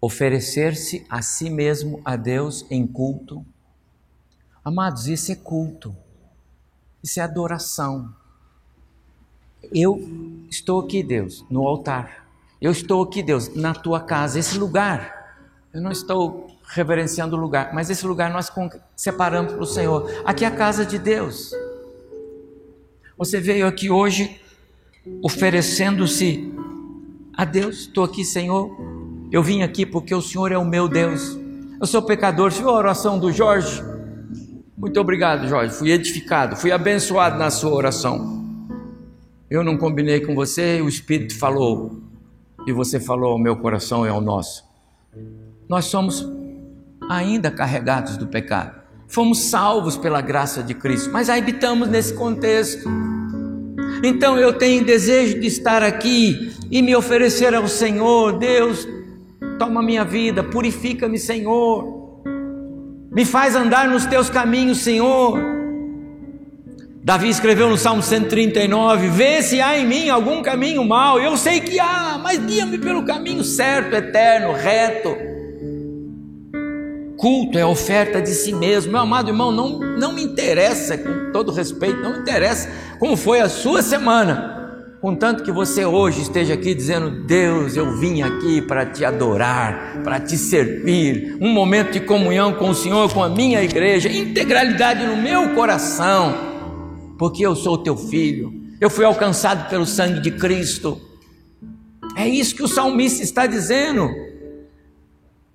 Oferecer-se 0.00 1.04
a 1.08 1.22
si 1.22 1.50
mesmo 1.50 2.00
a 2.04 2.16
Deus 2.16 2.64
em 2.70 2.86
culto. 2.86 3.44
Amados, 4.64 5.08
isso 5.08 5.32
é 5.32 5.34
culto, 5.34 5.96
isso 7.02 7.20
é 7.20 7.22
adoração. 7.22 8.14
Eu 9.72 10.00
estou 10.48 10.80
aqui, 10.80 11.02
Deus, 11.02 11.44
no 11.50 11.66
altar. 11.66 12.28
Eu 12.60 12.70
estou 12.70 13.02
aqui, 13.02 13.22
Deus, 13.22 13.54
na 13.54 13.74
tua 13.74 14.00
casa, 14.00 14.38
esse 14.38 14.58
lugar. 14.58 15.18
Eu 15.72 15.80
não 15.80 15.90
estou 15.90 16.48
reverenciando 16.64 17.36
o 17.36 17.40
lugar, 17.40 17.72
mas 17.72 17.90
esse 17.90 18.06
lugar 18.06 18.30
nós 18.30 18.50
separamos 18.94 19.52
para 19.52 19.62
o 19.62 19.66
Senhor. 19.66 20.22
Aqui 20.24 20.44
é 20.44 20.48
a 20.48 20.54
casa 20.54 20.84
de 20.84 20.98
Deus. 20.98 21.52
Você 23.16 23.40
veio 23.40 23.66
aqui 23.66 23.90
hoje 23.90 24.40
oferecendo-se 25.22 26.52
a 27.34 27.44
Deus. 27.44 27.80
Estou 27.80 28.04
aqui, 28.04 28.24
Senhor, 28.24 28.70
eu 29.30 29.42
vim 29.42 29.62
aqui 29.62 29.84
porque 29.84 30.14
o 30.14 30.22
Senhor 30.22 30.52
é 30.52 30.58
o 30.58 30.64
meu 30.64 30.88
Deus. 30.88 31.38
Eu 31.80 31.86
sou 31.86 32.02
pecador. 32.02 32.50
Você 32.50 32.60
viu 32.60 32.70
a 32.70 32.74
oração 32.74 33.18
do 33.18 33.30
Jorge? 33.30 33.82
Muito 34.76 34.98
obrigado, 35.00 35.48
Jorge. 35.48 35.74
Fui 35.74 35.90
edificado, 35.90 36.56
fui 36.56 36.70
abençoado 36.70 37.38
na 37.38 37.50
sua 37.50 37.72
oração. 37.72 38.38
Eu 39.50 39.64
não 39.64 39.76
combinei 39.76 40.20
com 40.20 40.34
você, 40.34 40.80
o 40.80 40.88
Espírito 40.88 41.36
falou, 41.36 42.00
e 42.66 42.72
você 42.72 43.00
falou: 43.00 43.34
o 43.34 43.38
meu 43.38 43.56
coração 43.56 44.06
é 44.06 44.12
o 44.12 44.20
nosso. 44.20 44.64
Nós 45.68 45.86
somos 45.86 46.26
ainda 47.08 47.50
carregados 47.50 48.16
do 48.16 48.26
pecado. 48.26 48.78
Fomos 49.08 49.44
salvos 49.44 49.96
pela 49.96 50.20
graça 50.20 50.62
de 50.62 50.74
Cristo, 50.74 51.10
mas 51.10 51.30
habitamos 51.30 51.88
nesse 51.88 52.12
contexto. 52.14 52.88
Então 54.04 54.38
eu 54.38 54.52
tenho 54.52 54.84
desejo 54.84 55.40
de 55.40 55.46
estar 55.46 55.82
aqui 55.82 56.52
e 56.70 56.82
me 56.82 56.94
oferecer 56.94 57.54
ao 57.54 57.66
Senhor, 57.66 58.38
Deus, 58.38 58.86
Toma 59.58 59.82
minha 59.82 60.04
vida, 60.04 60.44
purifica-me, 60.44 61.18
Senhor. 61.18 62.22
Me 63.10 63.24
faz 63.24 63.56
andar 63.56 63.88
nos 63.88 64.06
teus 64.06 64.30
caminhos, 64.30 64.78
Senhor. 64.78 65.36
Davi 67.02 67.28
escreveu 67.28 67.68
no 67.68 67.76
Salmo 67.76 68.02
139: 68.02 69.08
Vê 69.08 69.42
se 69.42 69.60
há 69.60 69.76
em 69.76 69.86
mim 69.86 70.08
algum 70.08 70.42
caminho 70.42 70.84
mau. 70.84 71.18
Eu 71.18 71.36
sei 71.36 71.60
que 71.60 71.80
há, 71.80 72.20
mas 72.22 72.38
guia-me 72.38 72.78
pelo 72.78 73.04
caminho 73.04 73.42
certo, 73.42 73.96
eterno, 73.96 74.52
reto. 74.52 75.16
Culto 77.16 77.58
é 77.58 77.66
oferta 77.66 78.22
de 78.22 78.30
si 78.30 78.52
mesmo. 78.52 78.92
Meu 78.92 79.00
amado 79.00 79.30
irmão, 79.30 79.50
não, 79.50 79.80
não 79.80 80.12
me 80.12 80.22
interessa, 80.22 80.96
com 80.96 81.32
todo 81.32 81.50
respeito, 81.50 82.00
não 82.00 82.12
me 82.12 82.18
interessa 82.20 82.70
como 83.00 83.16
foi 83.16 83.40
a 83.40 83.48
sua 83.48 83.82
semana 83.82 84.57
Contanto 85.00 85.44
que 85.44 85.52
você 85.52 85.84
hoje 85.84 86.22
esteja 86.22 86.54
aqui 86.54 86.74
dizendo: 86.74 87.24
Deus, 87.24 87.76
eu 87.76 87.96
vim 87.98 88.22
aqui 88.22 88.60
para 88.60 88.84
te 88.84 89.04
adorar, 89.04 90.02
para 90.02 90.18
te 90.18 90.36
servir, 90.36 91.36
um 91.40 91.52
momento 91.52 91.92
de 91.92 92.00
comunhão 92.00 92.54
com 92.54 92.70
o 92.70 92.74
Senhor, 92.74 93.12
com 93.12 93.22
a 93.22 93.28
minha 93.28 93.62
igreja, 93.62 94.08
integralidade 94.08 95.06
no 95.06 95.16
meu 95.16 95.54
coração, 95.54 96.34
porque 97.16 97.46
eu 97.46 97.54
sou 97.54 97.78
teu 97.78 97.96
filho, 97.96 98.52
eu 98.80 98.90
fui 98.90 99.04
alcançado 99.04 99.68
pelo 99.68 99.86
sangue 99.86 100.20
de 100.20 100.32
Cristo. 100.32 101.00
É 102.16 102.26
isso 102.26 102.56
que 102.56 102.62
o 102.64 102.68
salmista 102.68 103.22
está 103.22 103.46
dizendo. 103.46 104.08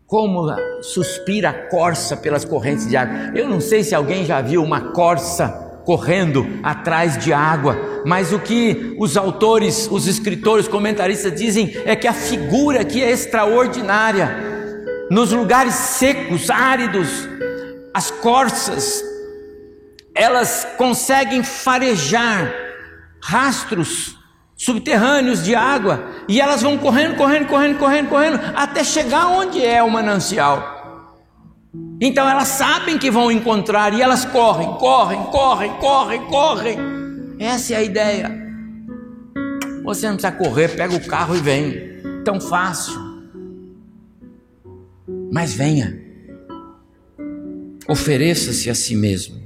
Como 0.08 0.56
suspira 0.82 1.50
a 1.50 1.54
corça 1.54 2.16
pelas 2.16 2.46
correntes 2.46 2.88
de 2.88 2.96
água. 2.96 3.32
Eu 3.36 3.50
não 3.50 3.60
sei 3.60 3.84
se 3.84 3.96
alguém 3.96 4.24
já 4.26 4.42
viu 4.42 4.64
uma 4.64 4.92
corça 4.92 5.63
correndo 5.86 6.60
atrás 6.64 7.18
de 7.18 7.34
água, 7.34 8.04
mas 8.06 8.32
o 8.32 8.40
que 8.40 8.96
os 9.00 9.18
autores, 9.18 9.88
os 9.92 10.08
escritores, 10.08 10.68
comentaristas 10.68 11.34
dizem 11.34 11.76
é 11.86 11.96
que 11.96 12.08
a 12.08 12.14
figura 12.14 12.82
aqui 12.82 13.04
é 13.04 13.12
extraordinária. 13.12 14.52
Nos 15.10 15.32
lugares 15.32 15.74
secos, 15.74 16.50
áridos, 16.50 17.28
as 17.94 18.10
corças, 18.10 19.04
elas 20.16 20.68
conseguem 20.78 21.44
farejar 21.44 22.54
rastros 23.22 24.18
subterrâneos 24.56 25.44
de 25.44 25.54
água 25.56 26.08
e 26.28 26.40
elas 26.40 26.62
vão 26.62 26.78
correndo, 26.78 27.16
correndo, 27.16 27.48
correndo, 27.48 27.78
correndo, 27.78 28.10
correndo 28.10 28.40
até 28.56 28.84
chegar 28.84 29.28
onde 29.28 29.64
é 29.64 29.84
o 29.84 29.90
manancial. 29.90 30.73
Então 32.00 32.28
elas 32.30 32.50
sabem 32.50 32.98
que 32.98 33.10
vão 33.10 33.32
encontrar 33.32 33.94
e 33.94 34.02
elas 34.02 34.26
correm, 34.26 34.68
correm, 34.74 35.24
correm, 35.24 35.72
correm, 35.80 36.22
correm. 36.26 36.78
Essa 37.40 37.74
é 37.74 37.78
a 37.78 37.84
ideia. 37.84 38.44
Você 39.84 40.08
não 40.08 40.16
precisa 40.16 40.32
correr, 40.32 40.76
pega 40.76 40.96
o 40.96 41.08
carro 41.08 41.36
e 41.36 41.40
vem. 41.40 41.94
Tão 42.24 42.40
fácil. 42.40 42.94
Mas 45.32 45.54
venha. 45.54 46.00
Ofereça-se 47.88 48.70
a 48.70 48.76
si 48.76 48.96
mesmo. 48.96 49.42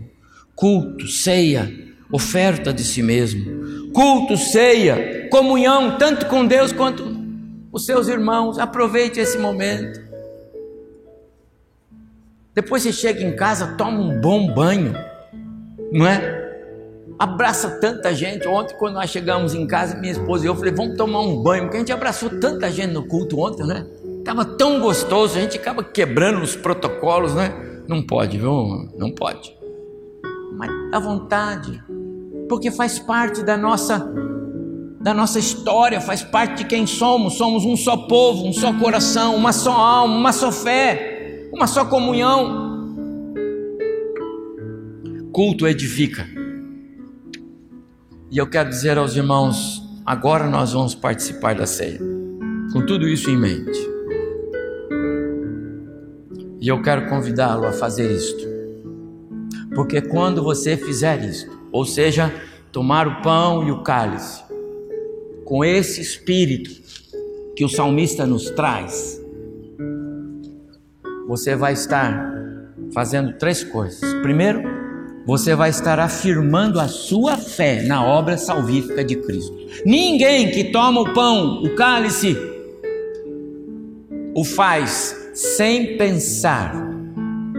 Culto, 0.56 1.08
ceia, 1.08 1.72
oferta 2.12 2.74
de 2.74 2.84
si 2.84 3.02
mesmo. 3.02 3.92
Culto, 3.94 4.38
ceia, 4.38 5.28
comunhão, 5.30 5.98
tanto 5.98 6.26
com 6.28 6.46
Deus 6.46 6.72
quanto 6.72 7.04
os 7.72 7.86
seus 7.86 8.08
irmãos. 8.08 8.60
Aproveite 8.60 9.20
esse 9.20 9.38
momento. 9.38 10.07
Depois 12.58 12.82
você 12.82 12.92
chega 12.92 13.22
em 13.22 13.36
casa, 13.36 13.76
toma 13.78 14.00
um 14.00 14.20
bom 14.20 14.52
banho, 14.52 14.92
não 15.92 16.08
é? 16.08 16.44
Abraça 17.20 17.80
tanta 17.80 18.16
gente. 18.16 18.48
Ontem, 18.48 18.76
quando 18.80 18.96
nós 18.96 19.12
chegamos 19.12 19.54
em 19.54 19.68
casa, 19.68 19.96
minha 19.96 20.12
esposa 20.12 20.44
e 20.44 20.48
eu 20.48 20.56
falei, 20.56 20.74
vamos 20.74 20.98
tomar 20.98 21.22
um 21.22 21.44
banho, 21.44 21.66
porque 21.66 21.78
a 21.78 21.80
gente 21.82 21.92
abraçou 21.92 22.32
tanta 22.40 22.72
gente 22.72 22.94
no 22.94 23.06
culto 23.06 23.40
ontem, 23.40 23.64
né? 23.64 23.86
Estava 24.18 24.44
tão 24.44 24.80
gostoso, 24.80 25.38
a 25.38 25.42
gente 25.42 25.56
acaba 25.56 25.84
quebrando 25.84 26.42
os 26.42 26.56
protocolos, 26.56 27.36
né? 27.36 27.54
Não 27.88 28.02
pode, 28.02 28.40
viu? 28.40 28.90
Não 28.98 29.12
pode. 29.12 29.56
Mas 30.54 30.72
à 30.92 30.98
vontade, 31.00 31.80
porque 32.50 32.72
faz 32.72 32.98
parte 32.98 33.44
da 33.44 33.56
nossa 33.56 34.00
da 35.00 35.14
nossa 35.14 35.38
história, 35.38 36.02
faz 36.02 36.24
parte 36.24 36.64
de 36.64 36.66
quem 36.66 36.88
somos. 36.88 37.36
Somos 37.36 37.64
um 37.66 37.78
só 37.78 37.96
povo, 37.96 38.48
um 38.48 38.52
só 38.52 38.74
coração, 38.74 39.36
uma 39.36 39.54
só 39.54 39.74
alma, 39.74 40.16
uma 40.16 40.34
só 40.34 40.52
fé 40.52 41.17
uma 41.52 41.68
só 41.68 41.86
comunhão. 41.86 42.68
Culto 45.32 45.68
edifica. 45.68 46.28
E 48.30 48.38
eu 48.38 48.48
quero 48.50 48.70
dizer 48.70 48.98
aos 48.98 49.16
irmãos, 49.16 49.82
agora 50.06 50.50
nós 50.50 50.74
vamos 50.74 50.94
participar 50.94 51.56
da 51.56 51.66
ceia, 51.66 52.00
com 52.74 52.86
tudo 52.86 53.08
isso 53.08 53.30
em 53.30 53.38
mente. 53.38 53.80
E 56.60 56.68
eu 56.68 56.82
quero 56.82 57.08
convidá-lo 57.08 57.66
a 57.66 57.72
fazer 57.72 58.12
isto, 58.12 58.44
porque 59.74 60.02
quando 60.02 60.44
você 60.44 60.76
fizer 60.76 61.24
isto, 61.24 61.58
ou 61.72 61.86
seja, 61.86 62.34
tomar 62.72 63.08
o 63.08 63.22
pão 63.22 63.66
e 63.66 63.72
o 63.72 63.84
cálice, 63.84 64.44
com 65.46 65.64
esse 65.64 66.02
espírito 66.02 66.72
que 67.56 67.64
o 67.64 67.70
salmista 67.70 68.26
nos 68.26 68.50
traz, 68.50 69.17
você 71.28 71.56
vai 71.56 71.74
estar 71.74 72.34
fazendo 72.94 73.34
três 73.34 73.64
coisas. 73.64 74.00
Primeiro, 74.22 74.64
você 75.26 75.54
vai 75.54 75.70
estar 75.70 76.00
afirmando 76.00 76.80
a 76.80 76.88
sua 76.88 77.36
fé 77.36 77.84
na 77.84 78.04
obra 78.06 78.38
salvífica 78.38 79.04
de 79.04 79.18
Cristo. 79.18 79.54
Ninguém 79.86 80.52
que 80.52 80.72
toma 80.72 81.02
o 81.02 81.14
pão, 81.14 81.64
o 81.64 81.76
cálice, 81.76 82.38
o 84.34 84.46
faz 84.46 85.32
sem 85.34 85.98
pensar 85.98 86.74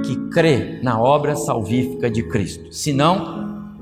que 0.05 0.17
crê 0.31 0.81
na 0.83 0.99
obra 0.99 1.37
salvífica 1.37 2.11
de 2.11 2.23
Cristo. 2.23 2.73
Senão, 2.73 3.77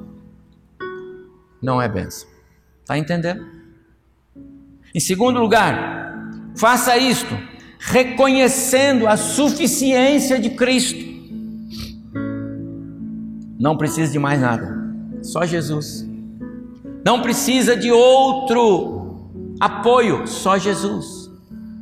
não 1.63 1.81
é 1.81 1.89
benção. 1.89 2.29
Está 2.81 2.99
entendendo? 2.99 3.47
Em 4.93 5.01
segundo 5.01 5.39
lugar, 5.39 6.29
faça 6.57 6.97
isto 6.97 7.37
reconhecendo 7.79 9.07
a 9.07 9.17
suficiência 9.17 10.39
de 10.39 10.51
Cristo. 10.51 11.05
Não 13.59 13.77
precisa 13.77 14.13
de 14.13 14.19
mais 14.19 14.41
nada, 14.41 14.77
só 15.23 15.45
Jesus. 15.45 16.07
Não 17.05 17.23
precisa 17.23 17.77
de 17.77 17.91
outro 17.91 19.31
apoio, 19.61 20.27
só 20.27 20.59
Jesus. 20.59 21.31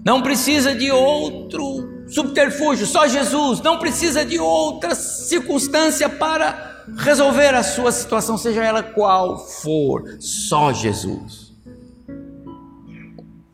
Não 0.05 0.23
precisa 0.23 0.75
de 0.75 0.91
outro 0.91 2.07
subterfúgio, 2.09 2.87
só 2.87 3.09
Jesus. 3.09 3.61
Não 3.61 3.79
precisa 3.79 4.25
de 4.25 4.39
outra 4.39 4.95
circunstância 4.95 6.09
para 6.09 6.85
resolver 6.99 7.55
a 7.55 7.63
sua 7.63 7.91
situação, 7.91 8.37
seja 8.37 8.63
ela 8.63 8.83
qual 8.83 9.39
for, 9.39 10.17
só 10.21 10.73
Jesus. 10.73 11.53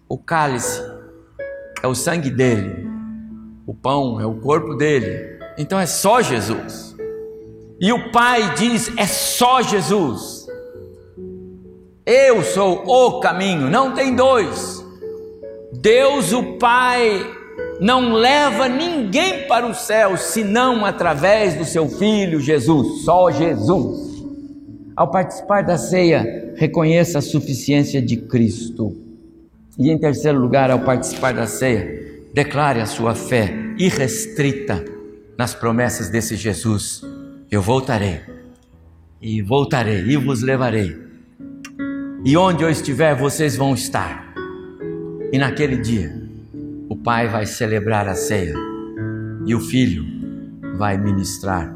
O 0.09 0.19
cálice 0.19 0.83
é 1.83 1.87
o 1.87 1.95
sangue 1.95 2.31
dele, 2.31 2.87
o 3.67 3.75
pão 3.75 4.21
é 4.21 4.27
o 4.27 4.35
corpo 4.35 4.75
dele, 4.75 5.39
então 5.59 5.79
é 5.79 5.87
só 5.87 6.21
Jesus. 6.23 6.95
E 7.81 7.93
o 7.93 8.11
Pai 8.11 8.55
diz: 8.55 8.93
é 8.97 9.07
só 9.07 9.63
Jesus. 9.63 10.47
Eu 12.05 12.43
sou 12.43 12.85
o 12.87 13.21
caminho, 13.21 13.71
não 13.71 13.95
tem 13.95 14.15
dois. 14.15 14.85
Deus, 15.73 16.33
o 16.33 16.59
Pai, 16.59 17.25
não 17.81 18.13
leva 18.13 18.69
ninguém 18.69 19.47
para 19.47 19.67
o 19.67 19.75
céu 19.75 20.17
senão 20.19 20.85
através 20.85 21.55
do 21.55 21.65
seu 21.65 21.89
Filho 21.89 22.41
Jesus, 22.41 23.05
só 23.05 23.31
Jesus. 23.31 24.11
Ao 24.95 25.11
participar 25.11 25.63
da 25.63 25.79
ceia, 25.79 26.53
reconheça 26.57 27.19
a 27.19 27.23
suficiência 27.23 28.03
de 28.03 28.19
Cristo. 28.19 29.00
E 29.79 29.91
em 29.91 29.99
terceiro 29.99 30.39
lugar, 30.39 30.71
ao 30.71 30.81
participar 30.81 31.33
da 31.33 31.47
ceia, 31.47 32.23
declare 32.35 32.81
a 32.81 32.87
sua 32.87 33.15
fé 33.15 33.55
irrestrita 33.79 34.85
nas 35.39 35.55
promessas 35.55 36.09
desse 36.11 36.37
Jesus. 36.37 37.03
Eu 37.51 37.63
voltarei, 37.63 38.21
e 39.21 39.43
voltarei, 39.43 40.03
e 40.03 40.17
vos 40.17 40.43
levarei. 40.43 40.97
E 42.25 42.37
onde 42.37 42.63
eu 42.63 42.71
estiver, 42.71 43.15
vocês 43.17 43.57
vão 43.57 43.75
estar. 43.75 44.35
E 45.33 45.39
naquele 45.39 45.77
dia, 45.77 46.15
o 46.89 46.97
Pai 46.97 47.29
vai 47.29 47.47
celebrar 47.47 48.07
a 48.09 48.15
ceia, 48.15 48.55
e 49.47 49.55
o 49.55 49.61
Filho 49.61 50.05
vai 50.77 50.99
ministrar 50.99 51.75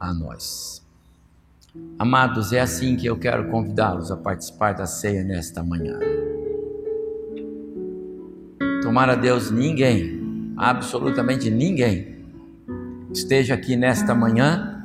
a 0.00 0.12
nós. 0.14 0.82
Amados, 1.98 2.52
é 2.52 2.60
assim 2.60 2.96
que 2.96 3.06
eu 3.06 3.18
quero 3.18 3.50
convidá-los 3.50 4.10
a 4.10 4.16
participar 4.16 4.72
da 4.72 4.86
ceia 4.86 5.22
nesta 5.22 5.62
manhã. 5.62 5.98
Tomara 8.84 9.16
Deus 9.16 9.50
ninguém, 9.50 10.52
absolutamente 10.58 11.50
ninguém, 11.50 12.22
esteja 13.10 13.54
aqui 13.54 13.76
nesta 13.76 14.14
manhã, 14.14 14.84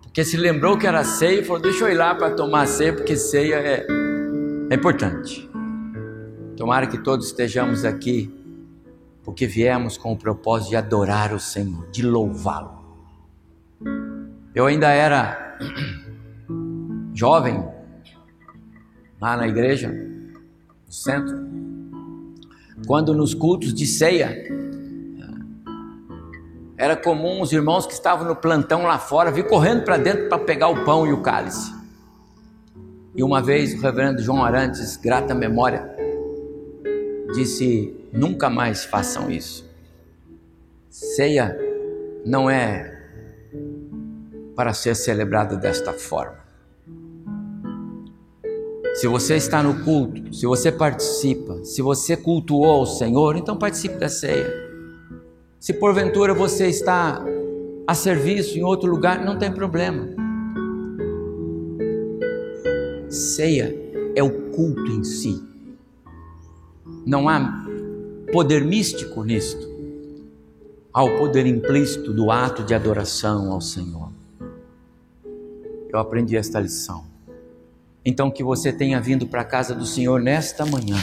porque 0.00 0.24
se 0.24 0.36
lembrou 0.36 0.78
que 0.78 0.86
era 0.86 1.02
ceia 1.02 1.40
e 1.40 1.44
falou: 1.44 1.60
Deixa 1.60 1.84
eu 1.84 1.90
ir 1.90 1.96
lá 1.96 2.14
para 2.14 2.30
tomar 2.30 2.68
ceia, 2.68 2.92
porque 2.92 3.16
ceia 3.16 3.56
é, 3.56 3.86
é 4.70 4.74
importante. 4.76 5.50
Tomara 6.56 6.86
que 6.86 6.98
todos 6.98 7.26
estejamos 7.26 7.84
aqui, 7.84 8.32
porque 9.24 9.44
viemos 9.44 9.98
com 9.98 10.12
o 10.12 10.16
propósito 10.16 10.70
de 10.70 10.76
adorar 10.76 11.34
o 11.34 11.40
Senhor, 11.40 11.90
de 11.90 12.06
louvá-lo. 12.06 12.78
Eu 14.54 14.66
ainda 14.66 14.88
era 14.88 15.58
jovem, 17.12 17.68
lá 19.20 19.36
na 19.36 19.48
igreja, 19.48 19.88
no 19.88 20.92
centro, 20.92 21.43
quando 22.86 23.14
nos 23.14 23.34
cultos 23.34 23.72
de 23.72 23.86
ceia, 23.86 24.46
era 26.76 26.96
comum 26.96 27.40
os 27.40 27.52
irmãos 27.52 27.86
que 27.86 27.92
estavam 27.92 28.26
no 28.26 28.36
plantão 28.36 28.82
lá 28.82 28.98
fora 28.98 29.30
vir 29.30 29.46
correndo 29.46 29.84
para 29.84 29.96
dentro 29.96 30.28
para 30.28 30.38
pegar 30.38 30.68
o 30.68 30.84
pão 30.84 31.06
e 31.06 31.12
o 31.12 31.22
cálice. 31.22 31.72
E 33.14 33.22
uma 33.22 33.40
vez 33.40 33.74
o 33.74 33.80
reverendo 33.80 34.20
João 34.20 34.44
Arantes, 34.44 34.96
grata 34.96 35.34
memória, 35.34 35.88
disse: 37.32 37.94
nunca 38.12 38.50
mais 38.50 38.84
façam 38.84 39.30
isso. 39.30 39.64
Ceia 40.90 41.56
não 42.26 42.50
é 42.50 42.92
para 44.56 44.72
ser 44.72 44.94
celebrada 44.94 45.56
desta 45.56 45.92
forma. 45.92 46.43
Se 49.04 49.08
você 49.08 49.34
está 49.34 49.62
no 49.62 49.84
culto, 49.84 50.34
se 50.34 50.46
você 50.46 50.72
participa, 50.72 51.62
se 51.62 51.82
você 51.82 52.16
cultuou 52.16 52.84
o 52.84 52.86
Senhor, 52.86 53.36
então 53.36 53.54
participe 53.54 53.96
da 53.96 54.08
ceia. 54.08 54.50
Se 55.60 55.74
porventura 55.74 56.32
você 56.32 56.68
está 56.68 57.22
a 57.86 57.94
serviço 57.94 58.56
em 58.56 58.62
outro 58.62 58.90
lugar, 58.90 59.22
não 59.22 59.38
tem 59.38 59.52
problema. 59.52 60.08
Ceia 63.10 63.76
é 64.16 64.22
o 64.22 64.50
culto 64.52 64.90
em 64.90 65.04
si. 65.04 65.38
Não 67.04 67.28
há 67.28 67.62
poder 68.32 68.64
místico 68.64 69.22
nisto. 69.22 69.68
Há 70.94 71.04
o 71.04 71.18
poder 71.18 71.44
implícito 71.44 72.10
do 72.10 72.30
ato 72.30 72.64
de 72.64 72.72
adoração 72.72 73.52
ao 73.52 73.60
Senhor. 73.60 74.08
Eu 75.92 75.98
aprendi 75.98 76.38
esta 76.38 76.58
lição. 76.58 77.12
Então, 78.04 78.30
que 78.30 78.44
você 78.44 78.72
tenha 78.72 79.00
vindo 79.00 79.26
para 79.26 79.40
a 79.40 79.44
casa 79.44 79.74
do 79.74 79.86
Senhor 79.86 80.20
nesta 80.20 80.66
manhã, 80.66 81.02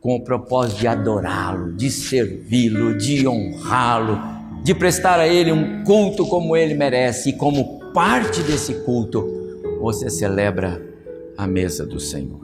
com 0.00 0.16
o 0.16 0.22
propósito 0.22 0.80
de 0.80 0.86
adorá-lo, 0.86 1.72
de 1.72 1.90
servi-lo, 1.90 2.96
de 2.96 3.26
honrá-lo, 3.26 4.18
de 4.62 4.74
prestar 4.74 5.18
a 5.18 5.26
Ele 5.26 5.50
um 5.50 5.82
culto 5.84 6.26
como 6.26 6.56
Ele 6.56 6.74
merece, 6.74 7.30
e 7.30 7.32
como 7.32 7.92
parte 7.92 8.42
desse 8.42 8.74
culto, 8.84 9.26
você 9.80 10.10
celebra 10.10 10.80
à 11.36 11.46
mesa 11.46 11.86
do 11.86 11.98
Senhor. 11.98 12.40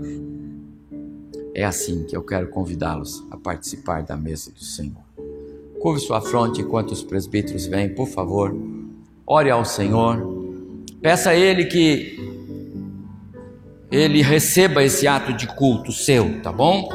É 1.55 1.65
assim 1.65 2.05
que 2.05 2.17
eu 2.17 2.23
quero 2.23 2.49
convidá-los 2.49 3.25
a 3.31 3.37
participar 3.37 4.03
da 4.03 4.17
mesa 4.17 4.51
do 4.51 4.63
Senhor. 4.63 5.05
Curve 5.81 6.01
sua 6.01 6.21
fronte 6.21 6.63
enquanto 6.63 6.93
os 6.93 7.03
presbíteros 7.03 7.67
vêm, 7.67 7.89
por 7.89 8.09
favor. 8.09 8.57
Ore 9.27 9.51
ao 9.51 9.65
Senhor. 9.65 10.35
Peça 11.01 11.31
a 11.31 11.35
Ele 11.35 11.67
que 11.67 12.26
Ele 13.91 14.21
receba 14.21 14.83
esse 14.83 15.07
ato 15.07 15.33
de 15.33 15.47
culto 15.47 15.93
seu, 15.93 16.41
tá 16.43 16.51
bom? 16.51 16.89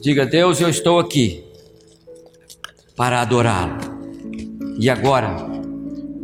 Diga, 0.00 0.26
Deus, 0.26 0.60
eu 0.60 0.68
estou 0.68 0.98
aqui 0.98 1.42
para 2.94 3.22
adorá-lo. 3.22 3.78
E 4.78 4.90
agora 4.90 5.34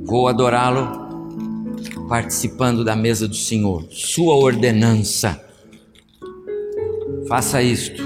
vou 0.05 0.28
adorá-lo 0.28 1.01
participando 2.09 2.84
da 2.84 2.94
mesa 2.94 3.26
do 3.26 3.34
Senhor, 3.36 3.86
Sua 3.90 4.34
ordenança. 4.34 5.42
Faça 7.26 7.62
isto 7.62 8.03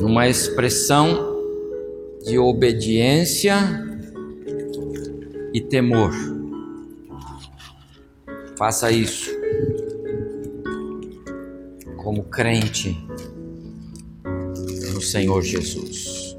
numa 0.00 0.26
expressão 0.26 1.36
de 2.24 2.38
obediência 2.38 3.56
e 5.52 5.60
temor. 5.60 6.12
Faça 8.56 8.90
isso 8.90 9.39
como 12.02 12.24
crente 12.24 12.96
no 14.94 15.02
Senhor 15.02 15.42
Jesus. 15.42 16.34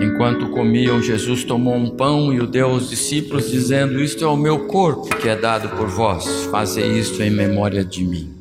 Enquanto 0.00 0.48
comiam, 0.50 1.02
Jesus 1.02 1.44
tomou 1.44 1.74
um 1.74 1.90
pão 1.90 2.32
e 2.32 2.40
o 2.40 2.46
deu 2.46 2.70
aos 2.70 2.88
discípulos, 2.88 3.50
dizendo: 3.50 4.02
Isto 4.02 4.24
é 4.24 4.26
o 4.26 4.36
meu 4.36 4.66
corpo 4.66 5.14
que 5.16 5.28
é 5.28 5.36
dado 5.36 5.76
por 5.76 5.86
vós, 5.86 6.24
fazei 6.50 6.98
isto 6.98 7.22
em 7.22 7.30
memória 7.30 7.84
de 7.84 8.04
mim. 8.04 8.33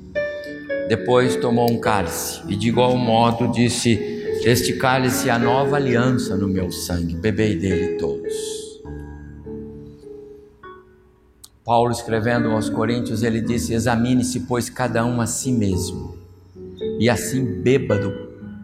Depois 0.88 1.36
tomou 1.38 1.71
um 1.71 1.79
cálice 1.79 2.41
e, 2.47 2.55
de 2.55 2.67
igual 2.67 2.97
modo, 2.97 3.51
disse: 3.51 3.93
Este 4.43 4.73
cálice 4.73 5.29
é 5.29 5.31
a 5.31 5.39
nova 5.39 5.77
aliança 5.77 6.36
no 6.36 6.47
meu 6.47 6.71
sangue, 6.71 7.15
bebei 7.15 7.55
dele 7.55 7.97
todos. 7.97 8.34
Paulo, 11.63 11.91
escrevendo 11.91 12.49
aos 12.49 12.69
Coríntios, 12.69 13.23
ele 13.23 13.39
disse: 13.39 13.73
Examine-se, 13.73 14.41
pois, 14.41 14.69
cada 14.69 15.05
um 15.05 15.21
a 15.21 15.25
si 15.25 15.51
mesmo, 15.51 16.17
e 16.99 17.09
assim 17.09 17.45
beba 17.61 17.97
do, 17.97 18.11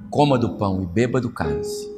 coma 0.10 0.38
do 0.38 0.58
pão 0.58 0.84
e 0.84 0.86
beba 0.86 1.22
do 1.22 1.30
cálice. 1.30 1.90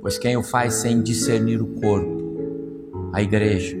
Pois 0.00 0.16
quem 0.16 0.36
o 0.36 0.42
faz 0.44 0.74
sem 0.74 1.02
discernir 1.02 1.60
o 1.60 1.66
corpo, 1.66 3.10
a 3.12 3.20
igreja, 3.20 3.76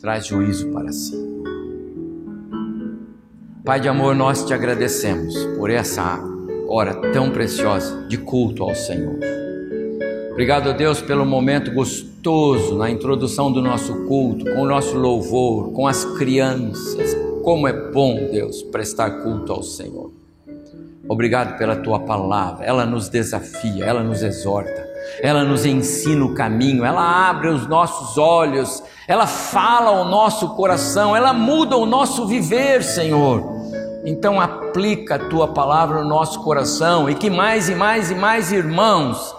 traz 0.00 0.26
juízo 0.26 0.68
para 0.70 0.90
si. 0.90 1.16
Pai 3.64 3.78
de 3.78 3.88
amor, 3.88 4.16
nós 4.16 4.44
te 4.44 4.52
agradecemos 4.52 5.36
por 5.56 5.70
essa 5.70 6.18
hora 6.66 6.94
tão 7.12 7.30
preciosa 7.30 8.08
de 8.08 8.18
culto 8.18 8.64
ao 8.64 8.74
Senhor. 8.74 9.20
Obrigado 10.32 10.74
Deus 10.74 11.00
pelo 11.00 11.24
momento 11.24 11.70
gostoso 11.70 12.76
na 12.76 12.90
introdução 12.90 13.52
do 13.52 13.62
nosso 13.62 14.04
culto, 14.06 14.46
com 14.46 14.62
o 14.62 14.66
nosso 14.66 14.98
louvor, 14.98 15.70
com 15.72 15.86
as 15.86 16.04
crianças. 16.04 17.16
Como 17.44 17.68
é 17.68 17.72
bom, 17.92 18.16
Deus, 18.32 18.64
prestar 18.64 19.22
culto 19.22 19.52
ao 19.52 19.62
Senhor. 19.62 20.10
Obrigado 21.08 21.56
pela 21.56 21.76
tua 21.76 22.00
palavra, 22.00 22.64
ela 22.64 22.84
nos 22.84 23.08
desafia, 23.08 23.84
ela 23.84 24.02
nos 24.02 24.24
exorta, 24.24 24.91
ela 25.20 25.44
nos 25.44 25.66
ensina 25.66 26.24
o 26.24 26.34
caminho, 26.34 26.84
ela 26.84 27.28
abre 27.28 27.48
os 27.48 27.66
nossos 27.66 28.16
olhos, 28.16 28.82
ela 29.06 29.26
fala 29.26 29.90
ao 29.90 30.04
nosso 30.04 30.50
coração, 30.50 31.14
ela 31.14 31.32
muda 31.32 31.76
o 31.76 31.86
nosso 31.86 32.26
viver, 32.26 32.82
Senhor. 32.82 33.62
Então 34.04 34.40
aplica 34.40 35.14
a 35.14 35.18
tua 35.18 35.48
palavra 35.48 36.02
no 36.02 36.08
nosso 36.08 36.42
coração 36.42 37.08
e 37.08 37.14
que 37.14 37.30
mais 37.30 37.68
e 37.68 37.74
mais 37.74 38.10
e 38.10 38.14
mais 38.14 38.50
irmãos, 38.50 39.34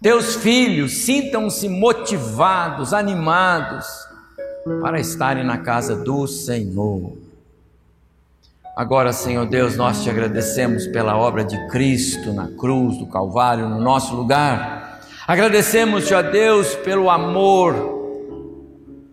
teus 0.00 0.36
filhos, 0.36 1.04
sintam-se 1.04 1.68
motivados, 1.68 2.94
animados 2.94 3.86
para 4.80 4.98
estarem 4.98 5.44
na 5.44 5.58
casa 5.58 5.94
do 5.94 6.26
Senhor. 6.26 7.12
Agora, 8.74 9.12
Senhor 9.12 9.44
Deus, 9.44 9.76
nós 9.76 10.02
te 10.02 10.08
agradecemos 10.08 10.86
pela 10.86 11.14
obra 11.18 11.44
de 11.44 11.68
Cristo 11.68 12.32
na 12.32 12.48
cruz 12.48 12.96
do 12.96 13.06
Calvário, 13.06 13.68
no 13.68 13.78
nosso 13.78 14.16
lugar. 14.16 14.89
Agradecemos, 15.30 16.10
ó 16.10 16.22
Deus, 16.22 16.74
pelo 16.74 17.08
amor 17.08 17.72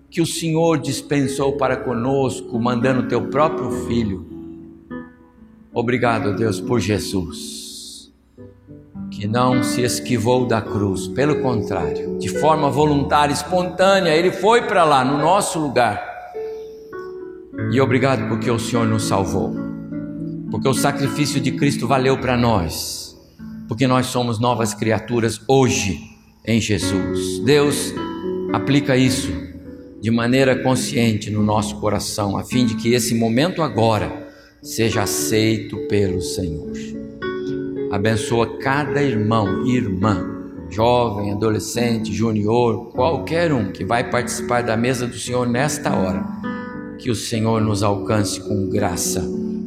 que 0.09 0.20
o 0.20 0.26
Senhor 0.26 0.80
dispensou 0.80 1.57
para 1.57 1.78
conosco, 1.78 2.59
mandando 2.59 3.07
teu 3.07 3.28
próprio 3.28 3.86
Filho. 3.86 4.26
Obrigado, 5.72 6.36
Deus, 6.36 6.59
por 6.59 6.80
Jesus, 6.80 8.11
que 9.11 9.28
não 9.28 9.61
se 9.61 9.84
esquivou 9.84 10.47
da 10.47 10.59
cruz, 10.59 11.07
pelo 11.07 11.39
contrário, 11.43 12.18
de 12.18 12.30
forma 12.30 12.68
voluntária, 12.68 13.32
espontânea, 13.32 14.15
ele 14.15 14.32
foi 14.32 14.63
para 14.63 14.84
lá, 14.84 15.05
no 15.05 15.20
nosso 15.20 15.59
lugar 15.59 16.18
e 17.72 17.80
obrigado 17.80 18.28
porque 18.28 18.49
o 18.49 18.57
Senhor 18.57 18.88
nos 18.88 19.03
salvou. 19.03 19.53
Porque 20.49 20.68
o 20.68 20.74
sacrifício 20.74 21.39
de 21.39 21.51
Cristo 21.51 21.88
valeu 21.88 22.18
para 22.18 22.36
nós. 22.36 23.06
Porque 23.68 23.88
nós 23.88 24.07
somos 24.07 24.39
novas 24.39 24.74
criaturas 24.74 25.41
hoje 25.47 25.99
em 26.45 26.61
Jesus. 26.61 27.39
Deus 27.39 27.93
aplica 28.53 28.95
isso 28.95 29.32
de 30.01 30.09
maneira 30.11 30.55
consciente 30.63 31.30
no 31.30 31.43
nosso 31.43 31.80
coração, 31.80 32.38
a 32.38 32.43
fim 32.43 32.65
de 32.65 32.76
que 32.76 32.93
esse 32.93 33.13
momento 33.13 33.61
agora 33.61 34.28
seja 34.61 35.03
aceito 35.03 35.78
pelo 35.88 36.22
Senhor. 36.22 36.72
Abençoa 37.91 38.57
cada 38.59 39.01
irmão 39.01 39.65
e 39.65 39.76
irmã, 39.76 40.26
jovem, 40.70 41.32
adolescente, 41.32 42.13
junior, 42.13 42.91
qualquer 42.91 43.51
um 43.51 43.72
que 43.72 43.84
vai 43.84 44.09
participar 44.09 44.61
da 44.61 44.78
mesa 44.78 45.07
do 45.07 45.18
Senhor 45.18 45.47
nesta 45.47 45.95
hora 45.95 46.26
que 46.97 47.09
o 47.09 47.15
Senhor 47.15 47.61
nos 47.61 47.84
alcance 47.84 48.41
com 48.41 48.70
graça 48.70 49.24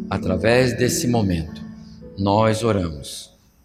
através 0.09 0.77
desse 0.77 1.07
momento. 1.07 1.63
Nós 2.19 2.63
oramos 2.63 3.30